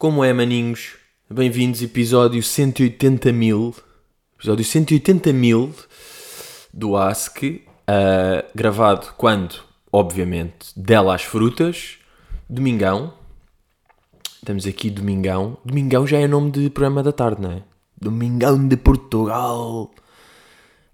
[0.00, 0.94] Como é, maninhos?
[1.28, 3.74] Bem-vindos, episódio 180 mil.
[4.34, 5.74] Episódio 180 mil
[6.72, 7.42] do Ask.
[7.42, 7.62] uh,
[8.54, 9.56] gravado quando?
[9.92, 11.98] Obviamente, dela às frutas.
[12.48, 13.12] Domingão.
[14.36, 15.58] Estamos aqui, Domingão.
[15.62, 17.62] Domingão já é nome de programa da tarde, não é?
[18.00, 19.90] Domingão de Portugal.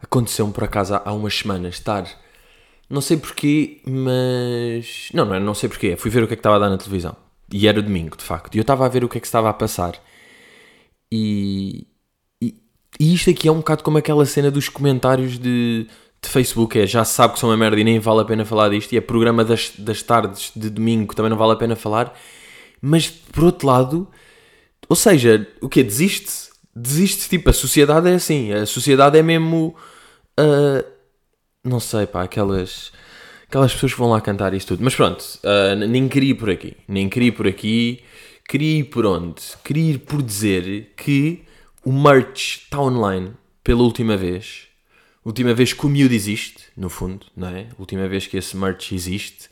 [0.03, 2.09] Aconteceu-me por acaso há umas semanas estar.
[2.91, 5.11] Não sei porquê, mas.
[5.15, 5.97] Não, não, é, não sei porquê.
[5.97, 7.17] Fui ver o que é que estava a dar na televisão.
[7.53, 8.55] E era domingo, de facto.
[8.55, 9.95] E eu estava a ver o que é que estava a passar.
[11.11, 11.87] E.
[12.43, 12.55] E,
[12.99, 15.87] e isto aqui é um bocado como aquela cena dos comentários de,
[16.23, 16.79] de Facebook.
[16.79, 18.93] É já se sabe que são uma merda e nem vale a pena falar disto.
[18.93, 22.17] E é programa das, das tardes de domingo que também não vale a pena falar.
[22.81, 24.09] Mas por outro lado.
[24.89, 25.83] Ou seja, o quê?
[25.83, 26.51] Desiste?
[26.75, 27.29] Desiste?
[27.29, 28.53] Tipo, a sociedade é assim.
[28.53, 29.75] A sociedade é mesmo.
[30.39, 30.85] ah,
[31.65, 32.93] não sei, pá, aquelas.
[33.49, 34.85] Aquelas pessoas que vão lá cantar isto tudo.
[34.85, 36.77] Mas pronto, ah, nem queria ir por aqui.
[36.89, 38.03] Nem queria ir por aqui.
[38.49, 39.43] Queria ir por onde?
[39.65, 41.45] Queria ir por dizer que
[41.85, 44.67] o merch está online pela última vez.
[45.25, 47.67] Última vez que o miúdo existe, no fundo, não é?
[47.79, 49.49] Última vez que esse merch existe.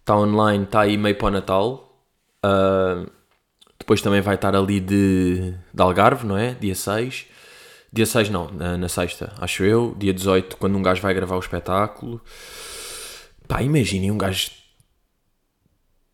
[0.00, 2.00] Está online, está aí meio para o Natal.
[2.42, 3.06] Ah,
[3.78, 6.54] depois também vai estar ali de, de Algarve, não é?
[6.54, 7.26] Dia 6.
[7.92, 9.94] Dia 6 não, na, na sexta, acho eu.
[9.96, 12.20] Dia 18, quando um gajo vai gravar o espetáculo.
[13.46, 14.50] Pá, imaginem um gajo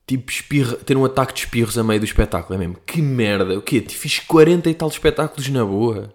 [0.07, 2.55] tipo espirra, ter um ataque de espirros a meio do espetáculo.
[2.55, 3.57] É mesmo, que merda.
[3.57, 3.81] O quê?
[3.89, 6.13] Fiz 40 e tal espetáculos na boa.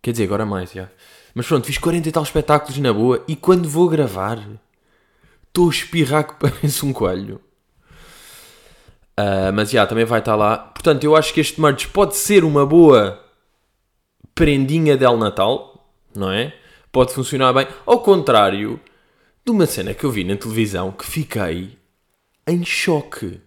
[0.00, 0.88] Quer dizer, agora mais, já.
[1.34, 3.24] Mas pronto, fiz 40 e tal espetáculos na boa.
[3.26, 4.38] E quando vou gravar,
[5.48, 7.40] estou a espirrar que parece um coelho.
[9.16, 10.56] Ah, mas já, também vai estar lá.
[10.56, 13.20] Portanto, eu acho que este merch pode ser uma boa
[14.32, 16.54] prendinha del Natal, não é?
[16.92, 17.66] Pode funcionar bem.
[17.84, 18.80] Ao contrário
[19.48, 21.78] de uma cena que eu vi na televisão que fiquei
[22.46, 23.40] em choque.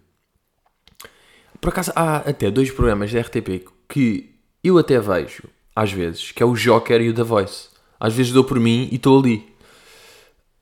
[1.60, 5.44] Por acaso, há até dois programas da RTP que eu até vejo,
[5.76, 7.70] às vezes, que é o Joker e o The Voice.
[8.00, 9.48] Às vezes dou por mim e estou ali.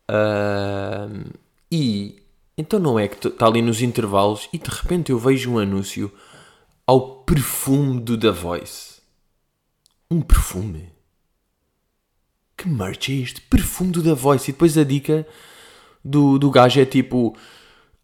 [0.09, 1.31] Ahm,
[1.71, 2.21] e
[2.57, 6.11] então não é que está ali nos intervalos e de repente eu vejo um anúncio
[6.85, 8.99] ao perfume do The Voice.
[10.11, 10.91] Um perfume?
[12.59, 13.39] Que merch é este?
[13.39, 14.49] Perfume do Voice.
[14.49, 15.25] E depois a dica
[16.03, 17.33] do, do gajo é tipo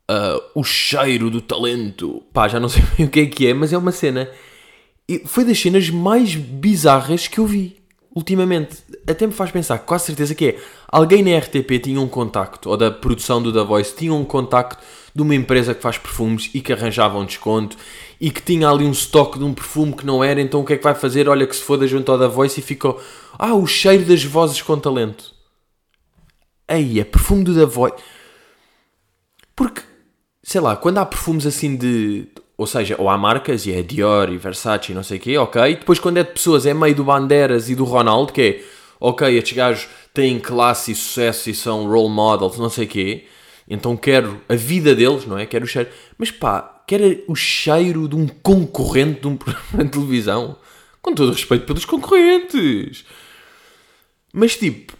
[0.07, 2.23] ah, o cheiro do talento.
[2.31, 4.29] Pá, já não sei bem o que é que é, mas é uma cena.
[5.09, 7.75] E foi das cenas mais bizarras que eu vi
[8.16, 8.77] ultimamente.
[9.05, 10.59] Até me faz pensar, com certeza que é.
[10.87, 14.81] Alguém na RTP tinha um contacto, ou da produção do The Voice, tinha um contacto
[15.13, 17.75] de uma empresa que faz perfumes e que arranjava um desconto
[18.25, 20.73] e que tinha ali um estoque de um perfume que não era, então o que
[20.73, 21.29] é que vai fazer?
[21.29, 22.99] Olha que se foda junto ao The Voice e ficou.
[23.37, 25.31] Ah, o cheiro das vozes com talento.
[26.67, 27.97] Aí, é perfume do The Voice.
[29.55, 29.83] Porque,
[30.41, 32.27] sei lá, quando há perfumes assim de.
[32.57, 35.37] Ou seja, ou há marcas e é Dior e Versace e não sei o quê,
[35.37, 35.75] ok.
[35.75, 38.63] Depois quando é de pessoas é meio do Bandeiras e do Ronaldo, que é
[38.99, 43.25] ok, estes gajos têm classe e sucesso e são role models, não sei o quê.
[43.69, 45.45] Então quero a vida deles, não é?
[45.45, 45.89] Quero o cheiro.
[46.17, 50.57] Mas pá, quero o cheiro de um concorrente de um programa de televisão.
[51.01, 53.06] Com todo o respeito pelos concorrentes.
[54.34, 54.94] Mas tipo,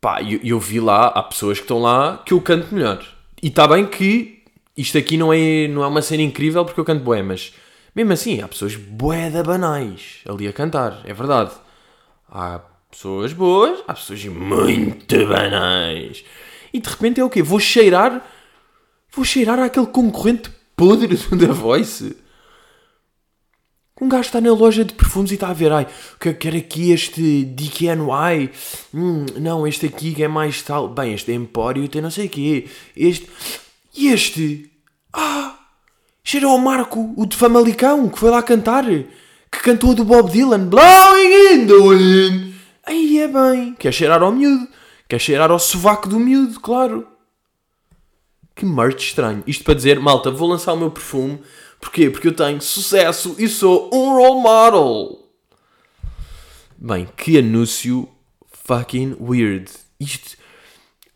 [0.00, 3.04] pá, eu, eu vi lá, há pessoas que estão lá que eu canto melhor.
[3.42, 4.42] E está bem que
[4.76, 7.52] isto aqui não é, não é uma cena incrível porque eu canto bué, mas
[7.94, 11.52] mesmo assim, há pessoas bué da banais ali a cantar, é verdade.
[12.28, 12.60] Há
[12.90, 16.24] pessoas boas, há pessoas muito banais.
[16.72, 17.42] E de repente é o quê?
[17.42, 18.24] Vou cheirar,
[19.12, 22.16] vou cheirar àquele concorrente podre The Voice.
[24.00, 25.86] Um gajo está na loja de perfumes e está a ver, ai,
[26.18, 28.50] que quero aqui este DKNY,
[28.92, 32.26] hum, não, este aqui que é mais tal, bem, este é Empório tem não sei
[32.26, 33.30] o quê, este,
[33.94, 34.68] e este,
[35.12, 35.56] ah,
[36.24, 40.66] cheira ao Marco, o de Famalicão, que foi lá cantar, que cantou do Bob Dylan,
[40.66, 42.54] Blowing in the Wind,
[42.84, 44.66] aí é bem, quer cheirar ao miúdo,
[45.08, 47.13] quer cheirar ao sovaco do miúdo, claro.
[48.54, 49.42] Que merch estranho.
[49.46, 51.40] Isto para dizer, malta, vou lançar o meu perfume.
[51.80, 52.08] Porquê?
[52.08, 55.24] Porque eu tenho sucesso e sou um role model.
[56.76, 58.08] Bem, que anúncio
[58.66, 59.70] fucking weird.
[59.98, 60.36] Isto,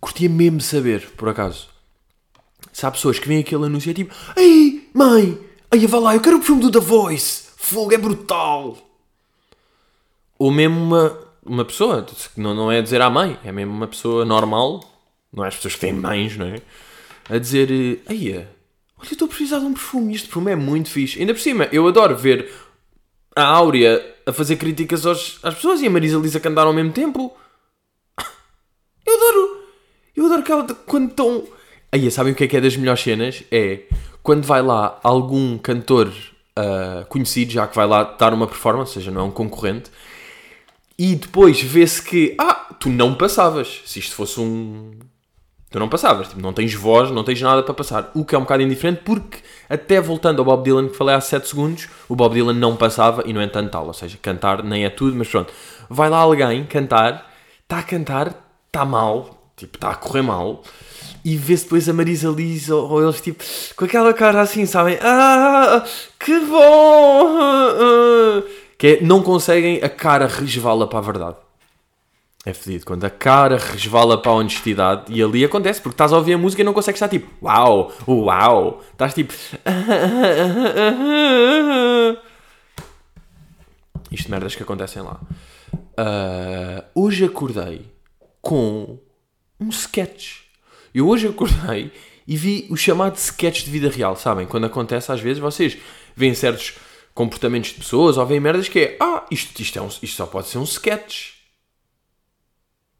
[0.00, 1.68] curtia mesmo saber, por acaso.
[2.72, 5.38] Se há pessoas que veem aquele anúncio e é tipo, Ei, mãe,
[5.70, 7.48] aí vai lá, eu quero o perfume do The Voice.
[7.56, 8.78] Fogo é brutal.
[10.38, 12.06] Ou mesmo uma, uma pessoa,
[12.36, 14.84] não, não é dizer à mãe, é mesmo uma pessoa normal,
[15.32, 16.62] não é as pessoas que têm mães, não é?
[17.28, 17.68] A dizer,
[18.06, 18.48] aí olha,
[19.04, 21.18] eu estou a precisar de um perfume, este perfume é muito fixe.
[21.18, 22.50] Ainda por cima, eu adoro ver
[23.36, 26.92] a Áurea a fazer críticas aos, às pessoas e a Marisa Lisa cantar ao mesmo
[26.92, 27.36] tempo.
[29.06, 29.64] Eu adoro,
[30.14, 31.48] eu adoro que ela, quando estão...
[31.90, 33.42] Aí, sabem o que é que é das melhores cenas?
[33.50, 33.84] É
[34.22, 38.94] quando vai lá algum cantor uh, conhecido, já que vai lá dar uma performance, ou
[38.94, 39.90] seja, não é um concorrente,
[40.98, 43.80] e depois vê-se que, ah, tu não passavas.
[43.86, 44.90] Se isto fosse um.
[45.70, 48.10] Tu não passavas, tipo, não tens voz, não tens nada para passar.
[48.14, 49.38] O que é um bocado indiferente, porque,
[49.68, 53.22] até voltando ao Bob Dylan que falei há 7 segundos, o Bob Dylan não passava
[53.26, 53.86] e, no entanto, tal.
[53.86, 55.52] Ou seja, cantar nem é tudo, mas pronto.
[55.90, 57.30] Vai lá alguém cantar,
[57.62, 58.34] está a cantar,
[58.66, 60.62] está mal, tipo, está a correr mal,
[61.22, 63.44] e vê-se depois a Marisa Liz ou, ou, eles, tipo,
[63.76, 64.98] com aquela cara assim, sabem?
[65.02, 65.84] Ah,
[66.18, 68.42] que bom!
[68.78, 71.36] Que é, não conseguem, a cara resvala para a verdade.
[72.48, 72.86] É fedido.
[72.86, 76.38] Quando a cara resvala para a honestidade e ali acontece, porque estás a ouvir a
[76.38, 78.82] música e não consegues estar tipo uau, uau.
[78.90, 79.34] Estás tipo.
[84.10, 85.20] Isto merdas que acontecem lá.
[85.74, 87.84] Uh, hoje acordei
[88.40, 88.98] com
[89.60, 90.44] um sketch.
[90.94, 91.92] Eu hoje acordei
[92.26, 94.46] e vi o chamado sketch de vida real, sabem?
[94.46, 95.76] Quando acontece às vezes, vocês
[96.16, 96.78] veem certos
[97.14, 100.24] comportamentos de pessoas ou veem merdas que é ah, isto, isto, é um, isto só
[100.24, 101.36] pode ser um sketch.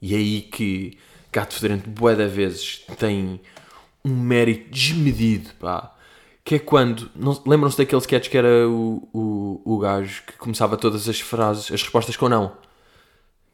[0.00, 0.99] E é aí que
[1.33, 3.41] Gato Fedorento, bué vezes, tem
[4.05, 5.95] um mérito desmedido, pá.
[6.45, 7.11] Que é quando.
[7.47, 11.83] Lembram-se daquele sketch que era o, o, o gajo que começava todas as frases, as
[11.83, 12.53] respostas com não?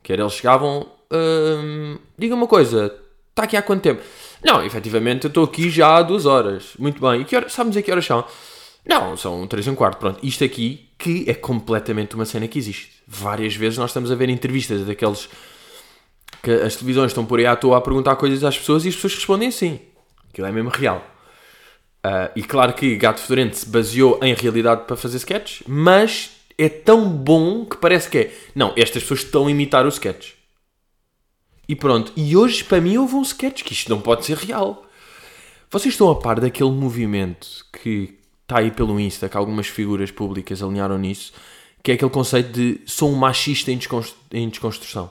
[0.03, 0.87] Que era eles chegavam.
[1.11, 2.95] Hum, diga uma coisa,
[3.31, 4.03] está aqui há quanto tempo?
[4.45, 6.75] Não, efetivamente eu estou aqui já há duas horas.
[6.79, 7.23] Muito bem.
[7.23, 8.25] E que horas, sabes a que horas são?
[8.87, 9.99] Não, são três e um quarto.
[9.99, 13.03] Pronto, isto aqui que é completamente uma cena que existe.
[13.07, 15.29] Várias vezes nós estamos a ver entrevistas daqueles
[16.45, 18.95] que as televisões estão por aí à toa a perguntar coisas às pessoas e as
[18.95, 19.81] pessoas respondem assim.
[20.31, 21.03] Aquilo é mesmo real.
[22.05, 26.69] Uh, e claro que Gato Fedorento se baseou em realidade para fazer sketch, mas é
[26.69, 28.35] tão bom que parece que é.
[28.55, 30.33] Não, estas pessoas estão a imitar o sketch.
[31.67, 32.13] E pronto.
[32.15, 34.85] E hoje, para mim, houve um sketch que isto não pode ser real.
[35.71, 40.63] Vocês estão a par daquele movimento que está aí pelo Insta, que algumas figuras públicas
[40.63, 41.33] alinharam nisso,
[41.83, 45.11] que é aquele conceito de sou um machista em, desconstrução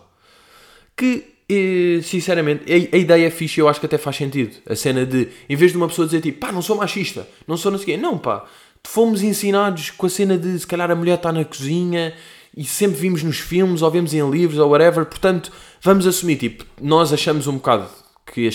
[0.95, 4.55] que, eh, sinceramente, a, ideia é fixe eu acho que até faz sentido.
[4.67, 7.57] A cena de, em vez de uma pessoa dizer tipo, pá, não sou machista, não
[7.57, 7.97] sou não sei quê.
[7.97, 8.45] Não, pá,
[8.85, 12.13] fomos ensinados com a cena de, se calhar, a mulher está na cozinha
[12.55, 15.51] e sempre vimos nos filmes ou vemos em livros ou whatever, portanto,
[15.81, 17.89] vamos assumir, tipo, nós achamos um bocado
[18.31, 18.47] que,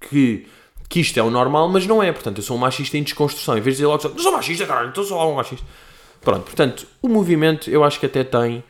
[0.00, 0.46] que,
[0.88, 3.56] que isto é o normal, mas não é, portanto, eu sou um machista em desconstrução,
[3.56, 5.64] em vez de dizer logo, não sou machista, caralho, estou só um machista.
[6.20, 8.62] Pronto, portanto, o movimento eu acho que até tem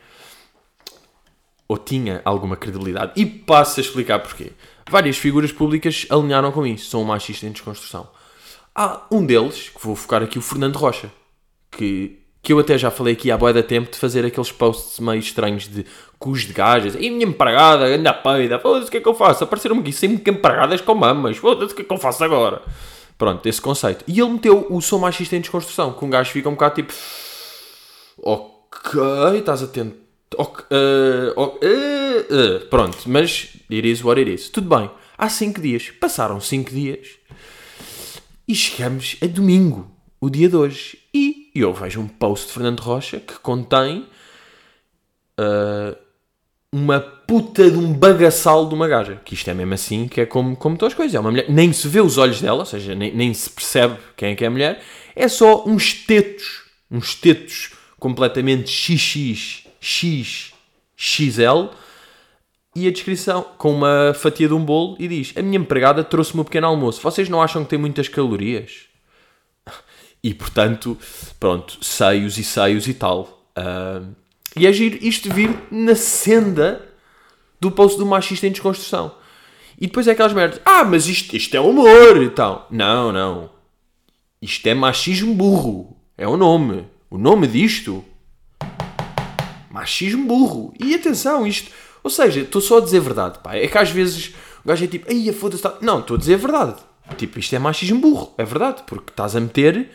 [1.67, 3.13] ou tinha alguma credibilidade.
[3.15, 4.51] E passo a explicar porquê.
[4.89, 8.07] Várias figuras públicas alinharam com isso, são um machista em desconstrução.
[8.73, 11.09] Há um deles, que vou focar aqui, o Fernando Rocha,
[11.71, 14.99] que, que eu até já falei aqui há boa da tempo de fazer aqueles posts
[14.99, 15.85] meio estranhos de
[16.19, 19.43] cus de gajas, e minha empregada, anda peida, foda-se o que é que eu faço?
[19.43, 22.61] Apareceram-me aqui sempre empregadas com mamas, foda-se o que é que eu faço agora?
[23.17, 24.03] Pronto, esse conceito.
[24.07, 26.93] E ele meteu o sou machista em desconstrução, que um gajo fica um bocado tipo,
[28.21, 34.49] ok, estás atento Okay, uh, uh, uh, pronto, mas it is what it is.
[34.49, 34.89] Tudo bem.
[35.17, 35.91] Há 5 dias.
[35.91, 37.07] Passaram 5 dias.
[38.47, 39.89] E chegamos a domingo,
[40.19, 40.97] o dia de hoje.
[41.13, 44.05] E eu vejo um post de Fernando Rocha que contém
[46.71, 49.21] uma puta de um bagaçal de uma gaja.
[49.23, 51.15] Que isto é mesmo assim, que é como, como todas as coisas.
[51.15, 53.97] É uma mulher, nem se vê os olhos dela, ou seja, nem, nem se percebe
[54.17, 54.83] quem é que é a mulher.
[55.15, 60.53] É só uns tetos, uns tetos completamente xx X,
[60.95, 61.69] XL
[62.75, 66.41] e a descrição com uma fatia de um bolo e diz: A minha empregada trouxe-me
[66.41, 67.01] um pequeno almoço.
[67.01, 68.87] Vocês não acham que tem muitas calorias?
[70.23, 70.97] E portanto,
[71.39, 73.45] pronto, seios e seios e tal.
[73.55, 74.11] Uh,
[74.55, 76.83] e é giro isto vir na senda
[77.61, 79.11] do post do machista em desconstrução.
[79.79, 82.67] E depois é aquelas merdas: Ah, mas isto, isto é humor e tal.
[82.71, 83.51] Não, não.
[84.41, 85.95] Isto é machismo burro.
[86.17, 86.87] É o nome.
[87.09, 88.03] O nome disto
[89.75, 90.73] machismo burro.
[90.79, 91.69] E atenção, isto.
[92.01, 93.55] Ou seja, estou só a dizer verdade, pá.
[93.55, 95.61] É que às vezes o gajo é tipo, ai, foda-se.
[95.61, 95.75] Tá...
[95.81, 96.75] Não, estou a dizer verdade.
[97.17, 98.33] Tipo, isto é machismo burro.
[98.37, 99.89] É verdade, porque estás a meter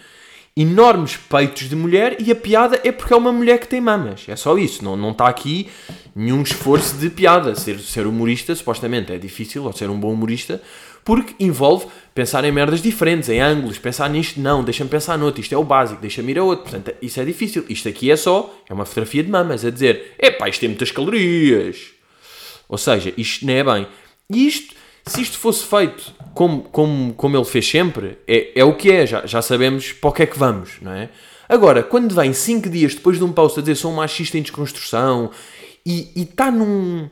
[0.56, 4.24] enormes peitos de mulher e a piada é porque é uma mulher que tem mamas.
[4.28, 4.84] É só isso.
[4.84, 5.70] Não, não está aqui
[6.14, 7.54] nenhum esforço de piada.
[7.54, 10.60] Ser, ser humorista, supostamente, é difícil, ou ser um bom humorista,
[11.10, 15.52] porque envolve pensar em merdas diferentes, em ângulos, pensar nisto, não, deixa-me pensar noutro, isto
[15.52, 16.70] é o básico, deixa-me ir a outro.
[16.70, 17.64] Portanto, isso é difícil.
[17.68, 20.92] Isto aqui é só, é uma fotografia de mamas, a dizer, epá, isto tem muitas
[20.92, 21.88] calorias.
[22.68, 23.88] Ou seja, isto não é bem.
[24.32, 28.76] E isto, se isto fosse feito como, como, como ele fez sempre, é, é o
[28.76, 31.08] que é, já, já sabemos para o que é que vamos, não é?
[31.48, 34.42] Agora, quando vem 5 dias depois de um post a dizer sou um machista em
[34.42, 35.32] desconstrução
[35.84, 37.10] e está num.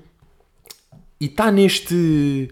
[1.21, 2.49] e está neste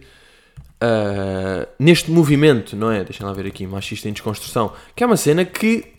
[0.83, 3.05] uh, neste movimento, não é?
[3.05, 5.95] Deixa lá ver aqui, machista em desconstrução, que é uma cena que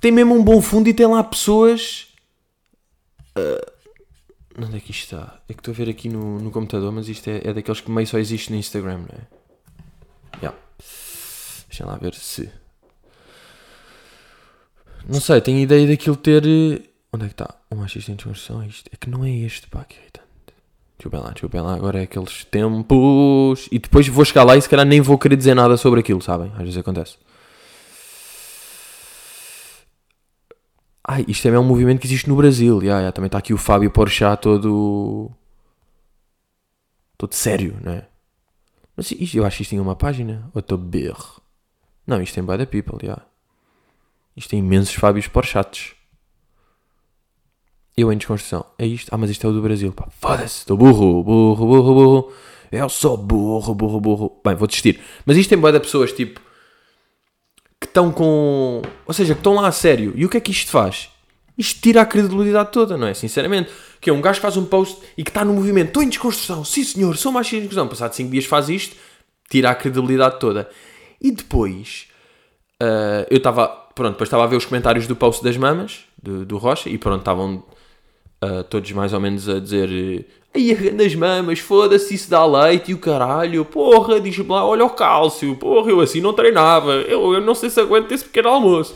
[0.00, 2.08] tem mesmo um bom fundo e tem lá pessoas.
[3.36, 3.72] Uh,
[4.58, 5.40] onde é que isto está?
[5.48, 7.90] É que estou a ver aqui no, no computador, mas isto é, é daqueles que
[7.90, 9.42] meio só existe no Instagram, não é?
[10.38, 10.58] Yeah.
[11.68, 12.50] Deixa lá ver se.
[15.08, 16.44] Não sei, tenho ideia daquilo ter.
[16.46, 17.54] Eh, onde é que está?
[17.70, 18.90] Um machista em desconstrução é isto?
[18.92, 20.21] É que não é este, pá, que irritante.
[21.08, 21.74] Ver lá, lá.
[21.74, 23.68] Agora é aqueles tempos.
[23.70, 26.20] E depois vou chegar lá e se calhar nem vou querer dizer nada sobre aquilo,
[26.22, 26.50] sabem?
[26.54, 27.16] Às vezes acontece.
[31.06, 32.80] Ai, isto é um movimento que existe no Brasil.
[32.80, 33.12] Yeah, yeah.
[33.12, 35.30] Também está aqui o Fábio Porchat todo.
[37.18, 38.06] todo sério, não é?
[38.96, 40.48] Mas isto, eu acho que isto tinha uma página.
[40.54, 41.40] Ou estou berro?
[42.06, 42.98] Não, isto tem the people.
[43.02, 43.24] Yeah.
[44.36, 45.94] Isto tem imensos Fábios Porchats.
[47.96, 48.64] Eu em desconstrução.
[48.78, 49.08] É isto?
[49.12, 49.94] Ah, mas isto é o do Brasil.
[50.18, 52.32] Foda-se, estou burro, burro, burro, burro.
[52.70, 54.40] Eu sou burro, burro, burro.
[54.44, 55.00] Bem, vou desistir.
[55.26, 56.40] Mas isto tem boa de pessoas tipo
[57.78, 58.80] que estão com.
[59.06, 60.12] Ou seja, que estão lá a sério.
[60.16, 61.10] E o que é que isto faz?
[61.58, 63.14] Isto tira a credibilidade toda, não é?
[63.14, 63.70] Sinceramente.
[64.00, 65.88] Que é um gajo que faz um post e que está no movimento.
[65.88, 66.64] Estou em desconstrução.
[66.64, 67.88] Sim, senhor, sou mais em desconstrução.
[67.88, 68.96] Passado 5 dias faz isto,
[69.50, 70.70] tira a credibilidade toda.
[71.20, 72.06] E depois.
[72.82, 73.68] Uh, eu estava.
[73.94, 76.96] Pronto, depois estava a ver os comentários do post das mamas, do, do Rocha, e
[76.96, 77.62] pronto, estavam
[78.42, 82.94] uh, todos mais ou menos a dizer Aí das mamas, foda-se, isso dá leite e
[82.94, 87.40] o caralho, porra, diz-me lá, olha o cálcio, porra, eu assim não treinava, eu, eu
[87.40, 88.94] não sei se aguento esse pequeno almoço.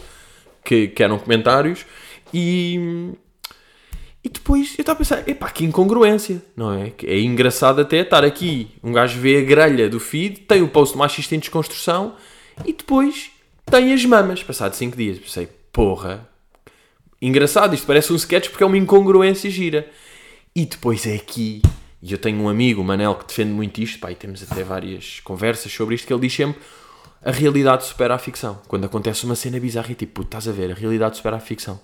[0.62, 1.86] Que, que eram comentários
[2.34, 3.14] e.
[4.22, 6.92] E depois eu estava a pensar, epá, que incongruência, não é?
[7.04, 10.98] É engraçado até estar aqui, um gajo vê a grelha do feed, tem o post
[10.98, 12.16] machista em desconstrução
[12.64, 13.30] e depois
[13.64, 15.18] tem as mamas, passado 5 dias.
[15.18, 16.28] Pensei, porra,
[17.20, 19.88] engraçado, isto parece um sketch porque é uma incongruência gira.
[20.54, 21.60] E depois é aqui,
[22.02, 24.64] e eu tenho um amigo, o Manel, que defende muito isto, pá, e temos até
[24.64, 26.60] várias conversas sobre isto, que ele diz sempre
[27.22, 28.60] a realidade supera a ficção.
[28.68, 31.80] Quando acontece uma cena bizarra e tipo, estás a ver, a realidade supera a ficção.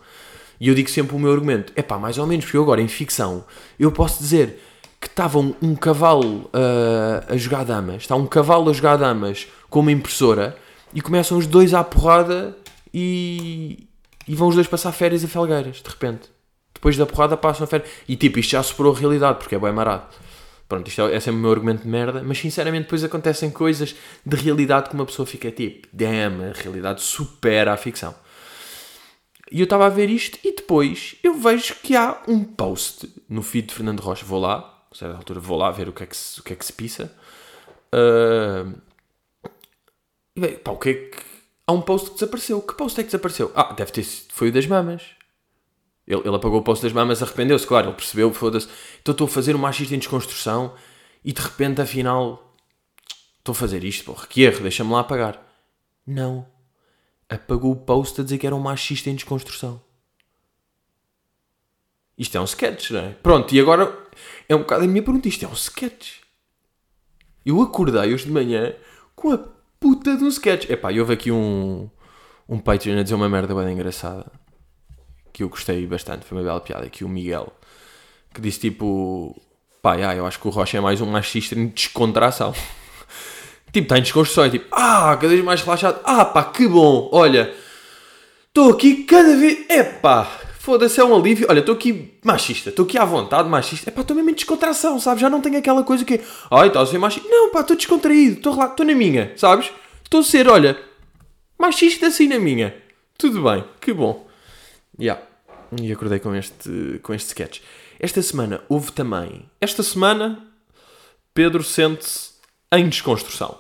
[0.61, 2.81] E eu digo sempre o meu argumento, é pá, mais ou menos, porque eu agora
[2.81, 3.45] em ficção,
[3.79, 4.63] eu posso dizer
[5.01, 9.49] que estava um, um cavalo uh, a jogar damas, está um cavalo a jogar damas
[9.69, 10.57] com uma impressora,
[10.95, 12.57] e começam os dois à porrada
[12.95, 13.89] e,
[14.27, 16.31] e vão os dois passar férias a Felgueiras, de repente.
[16.75, 17.91] Depois da porrada passam a férias.
[18.09, 20.07] E tipo, isto já superou a realidade, porque é bem marado.
[20.69, 23.95] Pronto, isto é, é sempre o meu argumento de merda, mas sinceramente depois acontecem coisas
[24.25, 28.15] de realidade que uma pessoa fica tipo, damn, a realidade supera a ficção.
[29.51, 33.43] E eu estava a ver isto e depois eu vejo que há um post no
[33.43, 34.25] feed de Fernando Rocha.
[34.25, 36.55] Vou lá, a certa altura vou lá ver o que é que se, o que
[36.55, 37.13] é que se pisa.
[37.95, 38.73] Uh,
[40.35, 41.32] e bem, pá, o que é que
[41.67, 42.61] há um post que desapareceu.
[42.63, 43.53] Que post é que desapareceu?
[43.55, 44.33] Ah, deve ter sido.
[44.33, 45.03] Foi o das mamas.
[46.07, 48.69] Ele, ele apagou o post das mamas, arrependeu-se, claro, ele percebeu, foda-se.
[49.01, 50.75] Então estou a fazer um machista em desconstrução
[51.25, 52.57] e de repente, afinal,
[53.39, 55.41] estou a fazer isto, porra, que erro, deixa-me lá apagar.
[56.07, 56.47] Não.
[57.29, 59.81] Apagou o post a dizer que era um machista em desconstrução.
[62.19, 63.11] Isto é um sketch, não é?
[63.15, 63.97] Pronto, e agora
[64.49, 65.29] é um bocado a minha pergunta.
[65.29, 66.19] Isto é um sketch.
[67.45, 68.75] Eu acordei hoje de manhã
[69.15, 69.39] com a
[69.83, 70.71] puta de um sketch.
[70.71, 71.91] Epá, e houve aqui um,
[72.49, 74.31] um Patreon a dizer uma merda bem engraçada.
[75.33, 76.87] Que eu gostei bastante, foi uma bela piada.
[76.87, 77.53] Aqui o Miguel,
[78.33, 79.37] que disse tipo:
[79.83, 82.55] pá, ah, eu acho que o Rocha é mais um machista em descontração.
[83.73, 86.01] tipo, está em desconstrução, é tipo, ah, cada vez mais relaxado.
[86.05, 87.53] Ah, pá, que bom, olha,
[88.47, 90.31] estou aqui cada vez, epá,
[90.63, 91.49] foda-se, é um alívio.
[91.51, 93.91] Olha, estou aqui machista, estou aqui à vontade, machista.
[93.91, 95.21] Epá, estou mesmo em descontração, sabes?
[95.21, 97.29] Já não tenho aquela coisa que, ai, estás a ser machista.
[97.29, 99.73] Não, pá, estou descontraído, estou na minha, sabes?
[100.05, 100.79] Estou a ser, olha,
[101.59, 102.77] machista assim na minha.
[103.19, 104.25] Tudo bem, que bom.
[105.01, 105.21] Yeah.
[105.81, 107.61] E acordei com este, com este sketch.
[107.99, 109.51] Esta semana houve também.
[109.61, 110.47] Esta semana,
[111.35, 112.35] Pedro sente-se
[112.73, 113.59] em desconstrução.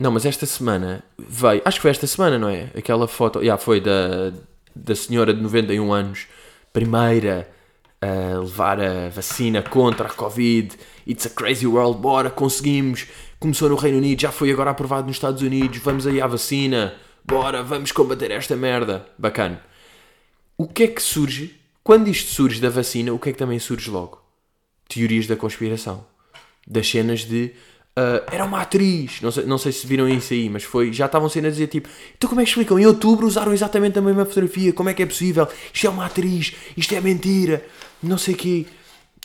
[0.00, 1.62] Não, mas esta semana veio.
[1.64, 2.70] Acho que foi esta semana, não é?
[2.76, 3.38] Aquela foto.
[3.38, 4.32] Já yeah, foi da,
[4.78, 6.26] da senhora de 91 anos,
[6.72, 7.48] primeira
[8.00, 10.76] a levar a vacina contra a Covid.
[11.06, 13.06] It's a crazy world, bora, conseguimos
[13.38, 16.94] começou no Reino Unido, já foi agora aprovado nos Estados Unidos, vamos aí à vacina,
[17.24, 19.06] bora, vamos combater esta merda.
[19.16, 19.62] Bacana.
[20.56, 21.54] O que é que surge?
[21.84, 24.20] Quando isto surge da vacina, o que é que também surge logo?
[24.88, 26.04] Teorias da conspiração.
[26.66, 27.52] Das cenas de.
[27.98, 30.92] Uh, era uma atriz, não sei, não sei se viram isso aí, mas foi.
[30.92, 32.78] Já estavam sendo a dizer tipo: então como é que explicam?
[32.78, 35.48] Em outubro usaram exatamente a mesma fotografia, como é que é possível?
[35.74, 37.64] Isto é uma atriz, isto é mentira,
[38.00, 38.66] não sei o quê.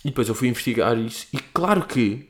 [0.04, 2.28] E depois eu fui investigar isso, e claro que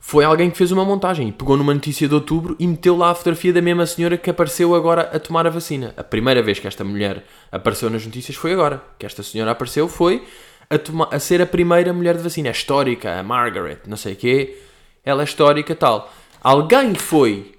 [0.00, 3.10] foi alguém que fez uma montagem e pegou numa notícia de outubro e meteu lá
[3.10, 5.92] a fotografia da mesma senhora que apareceu agora a tomar a vacina.
[5.98, 8.82] A primeira vez que esta mulher apareceu nas notícias foi agora.
[8.98, 10.24] Que esta senhora apareceu foi
[10.70, 12.48] a, a ser a primeira mulher de vacina.
[12.48, 14.67] É histórica, a Margaret, não sei o quê.
[15.04, 16.12] Ela é histórica tal.
[16.40, 17.54] Alguém foi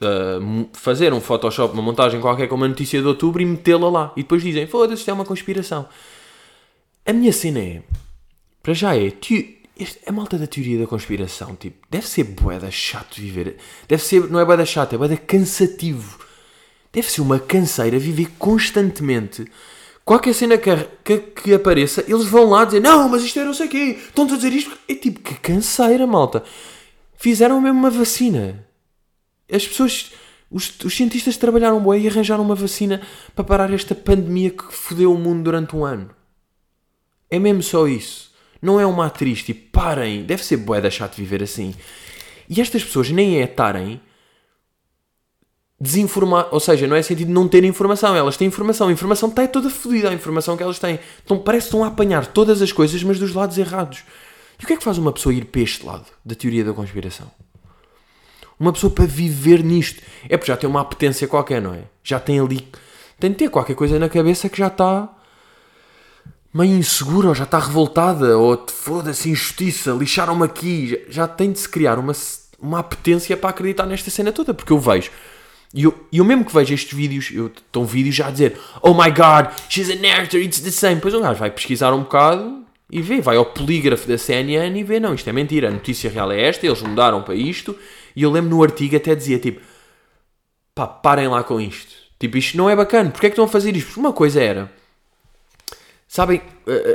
[0.00, 4.12] uh, fazer um Photoshop, uma montagem qualquer com uma notícia de outubro e metê-la lá.
[4.16, 5.88] E depois dizem, foda-se, isto é uma conspiração.
[7.04, 7.82] A minha cena é,
[8.62, 9.12] para já é,
[10.06, 13.56] a malta da teoria da conspiração, tipo, deve ser boeda chato viver.
[13.86, 16.18] Deve ser, não é boeda chato, é boeda cansativo.
[16.92, 19.46] Deve ser uma canseira viver constantemente.
[20.08, 20.74] Qualquer cena que,
[21.04, 23.98] que, que, apareça, eles vão lá dizer: Não, mas isto é não sei o quê,
[24.00, 24.74] estão-te a dizer isto.
[24.88, 26.42] É tipo, que canseira, malta.
[27.18, 28.66] Fizeram mesmo uma vacina.
[29.52, 30.12] As pessoas,
[30.50, 33.02] os, os cientistas trabalharam bem e arranjaram uma vacina
[33.34, 36.08] para parar esta pandemia que fodeu o mundo durante um ano.
[37.28, 38.32] É mesmo só isso.
[38.62, 40.24] Não é uma atriz, tipo, parem.
[40.24, 41.74] Deve ser bué de chato viver assim.
[42.48, 44.00] E estas pessoas nem é estarem
[45.80, 49.46] desinformar, ou seja, não é sentido não ter informação, elas têm informação, a informação está
[49.46, 50.98] toda fodida, a informação que elas têm.
[51.24, 54.02] Então parece que estão a apanhar todas as coisas, mas dos lados errados.
[54.60, 56.72] E o que é que faz uma pessoa ir para este lado da teoria da
[56.72, 57.30] conspiração?
[58.58, 60.02] Uma pessoa para viver nisto.
[60.28, 61.82] É porque já tem uma apetência qualquer, não é?
[62.02, 62.66] Já tem ali.
[63.20, 65.08] Tem de ter qualquer coisa na cabeça que já está
[66.52, 71.04] meio insegura, ou já está revoltada, ou foda-se, injustiça, lixaram-me aqui.
[71.08, 72.12] Já tem de se criar uma,
[72.58, 75.12] uma apetência para acreditar nesta cena toda, porque eu vejo.
[75.74, 78.94] E eu, eu mesmo que vejo estes vídeos, eu estou vídeos já a dizer Oh
[78.94, 81.00] my god, she's an actor, it's the same.
[81.00, 84.82] Pois um gajo vai pesquisar um bocado e vê, vai ao polígrafo da CNN e
[84.82, 87.76] vê, não, isto é mentira, a notícia real é esta, eles mudaram para isto.
[88.16, 89.60] E eu lembro no artigo até dizia tipo,
[90.74, 91.92] pá, parem lá com isto.
[92.18, 93.88] Tipo, isto não é bacana, porque é que estão a fazer isto?
[93.88, 94.72] Porque uma coisa era,
[96.08, 96.40] sabem,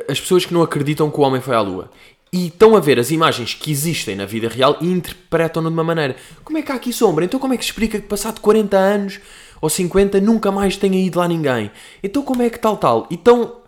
[0.10, 1.92] as pessoas que não acreditam que o homem foi à lua
[2.34, 5.84] e estão a ver as imagens que existem na vida real e interpretam-no de uma
[5.84, 6.16] maneira.
[6.44, 7.24] Como é que há aqui sombra?
[7.24, 9.20] Então como é que se explica que passado 40 anos
[9.62, 11.70] ou 50 nunca mais tenha ido lá ninguém?
[12.02, 13.08] Então como é que tal tal?
[13.12, 13.62] Então,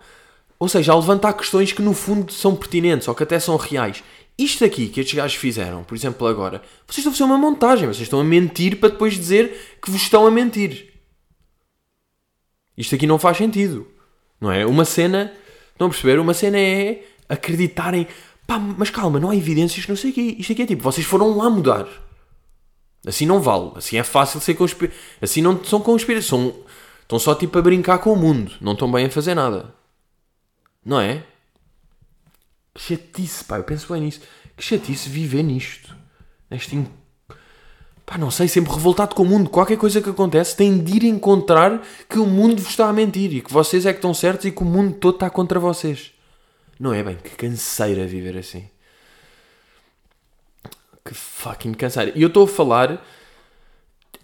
[0.57, 4.03] ou seja, a levantar questões que no fundo são pertinentes ou que até são reais.
[4.35, 7.87] Isto aqui que estes gajos fizeram, por exemplo agora, vocês estão a fazer uma montagem,
[7.87, 10.91] vocês estão a mentir para depois dizer que vos estão a mentir.
[12.75, 13.87] Isto aqui não faz sentido.
[14.41, 14.65] Não é?
[14.65, 15.31] Uma cena,
[15.79, 16.19] a perceber?
[16.19, 18.07] Uma cena é acreditarem
[18.47, 20.35] Pá, mas calma, não há evidências não sei o quê.
[20.39, 21.87] Isto aqui é tipo, vocês foram lá mudar.
[23.05, 23.71] Assim não vale.
[23.75, 24.91] Assim é fácil ser conspira...
[25.21, 26.53] Assim não são conspirações.
[26.53, 26.65] São...
[27.01, 28.51] Estão só tipo a brincar com o mundo.
[28.59, 29.73] Não estão bem a fazer nada.
[30.83, 31.23] Não é?
[32.73, 33.57] Que chatice, pá.
[33.57, 34.21] Eu penso bem nisso.
[34.57, 35.95] Que chatice viver nisto.
[36.49, 36.75] Neste...
[36.75, 36.87] In...
[38.05, 39.49] Pá, não sei, sempre revoltado com o mundo.
[39.51, 43.33] Qualquer coisa que acontece tem de ir encontrar que o mundo vos está a mentir
[43.33, 46.11] e que vocês é que estão certos e que o mundo todo está contra vocês.
[46.79, 48.69] Não é bem, que canseira viver assim.
[51.03, 52.11] Que fucking canseira.
[52.15, 53.05] E eu estou a falar.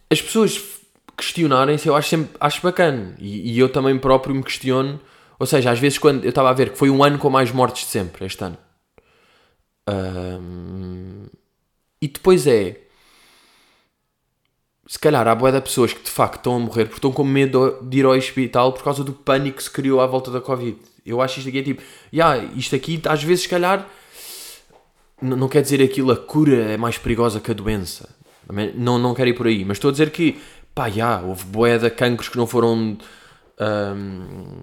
[0.10, 0.82] As pessoas
[1.16, 3.16] questionarem-se, eu acho sempre acho bacana.
[3.20, 5.00] E, e, eu também próprio me questiono.
[5.40, 7.52] Ou seja, às vezes quando eu estava a ver que foi um ano com mais
[7.52, 8.58] mortes de sempre, este ano.
[9.90, 11.26] Um,
[12.02, 12.82] e depois é.
[14.88, 17.24] Se calhar há boia de pessoas que de facto estão a morrer porque estão com
[17.24, 20.42] medo de ir ao hospital por causa do pânico que se criou à volta da
[20.42, 20.78] Covid.
[21.06, 21.82] Eu acho isto aqui é tipo,
[22.14, 23.88] yeah, isto aqui às vezes, se calhar,
[25.22, 28.10] não quer dizer aquilo, a cura é mais perigosa que a doença.
[28.76, 30.42] Não, não quero ir por aí, mas estou a dizer que,
[30.76, 32.98] pá, yeah, houve boé de cancros que não foram.
[33.60, 34.56] Um,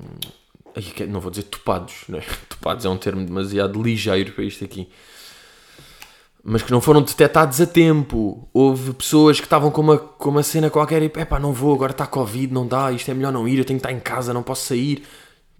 [1.08, 2.22] não vou dizer topados, né?
[2.48, 4.88] topados é um termo demasiado ligeiro para isto aqui,
[6.44, 8.48] mas que não foram detectados a tempo.
[8.52, 11.92] Houve pessoas que estavam com uma, com uma cena qualquer e, pá, não vou, agora
[11.92, 14.34] está Covid, não dá, isto é melhor não ir, eu tenho que estar em casa,
[14.34, 15.02] não posso sair.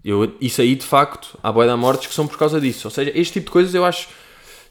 [0.03, 2.87] Eu, isso aí, de facto, há boia da mortes que são por causa disso.
[2.87, 4.07] Ou seja, este tipo de coisas eu acho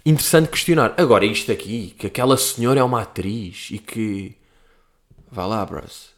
[0.05, 0.95] interessante questionar.
[0.97, 4.37] Agora, isto aqui, que aquela senhora é uma atriz e que.
[5.31, 6.11] Vá lá, bros.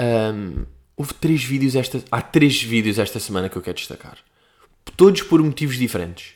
[0.00, 0.64] Um,
[0.96, 2.02] houve três vídeos esta.
[2.10, 4.18] Há três vídeos esta semana que eu quero destacar.
[4.96, 6.34] Todos por motivos diferentes.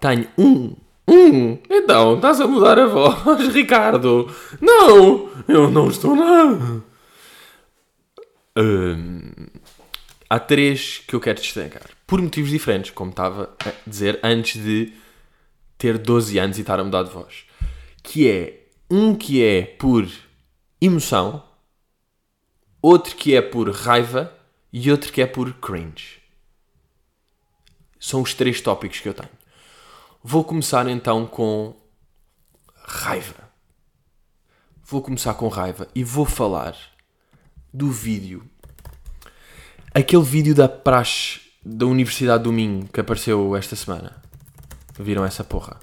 [0.00, 0.76] Tenho um.
[1.10, 1.58] Um!
[1.70, 4.30] Então, estás a mudar a voz, Ricardo?
[4.60, 5.30] Não!
[5.48, 6.84] Eu não estou nada!
[10.28, 11.88] Há três que eu quero destacar.
[12.06, 14.92] Por motivos diferentes, como estava a dizer antes de
[15.76, 17.44] ter 12 anos e estar a mudar de voz.
[18.02, 20.08] Que é um que é por
[20.80, 21.42] emoção,
[22.80, 24.34] outro que é por raiva
[24.72, 26.22] e outro que é por cringe.
[28.00, 29.30] São os três tópicos que eu tenho.
[30.22, 31.74] Vou começar então com
[32.74, 33.48] raiva.
[34.84, 36.76] Vou começar com raiva e vou falar
[37.72, 38.42] do vídeo.
[39.94, 44.22] Aquele vídeo da praxe da Universidade do Minho que apareceu esta semana.
[44.98, 45.78] Viram essa porra?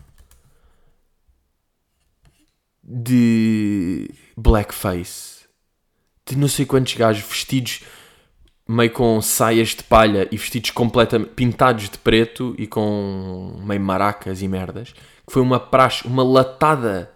[2.83, 5.45] De blackface.
[6.25, 7.81] De não sei quantos gajos vestidos
[8.67, 14.41] meio com saias de palha e vestidos completamente pintados de preto e com meio maracas
[14.41, 17.11] e merdas, que foi uma praxe, uma latada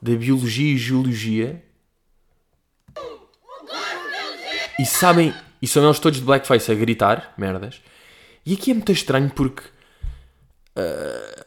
[0.00, 1.64] da biologia e geologia.
[4.80, 7.82] E sabem, e são eles todos de blackface a gritar merdas.
[8.46, 9.62] E aqui é muito estranho porque,
[10.74, 11.44] uh,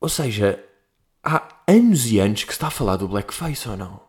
[0.00, 0.58] ou seja,
[1.22, 4.00] há anos e anos que se está a falar do blackface ou não?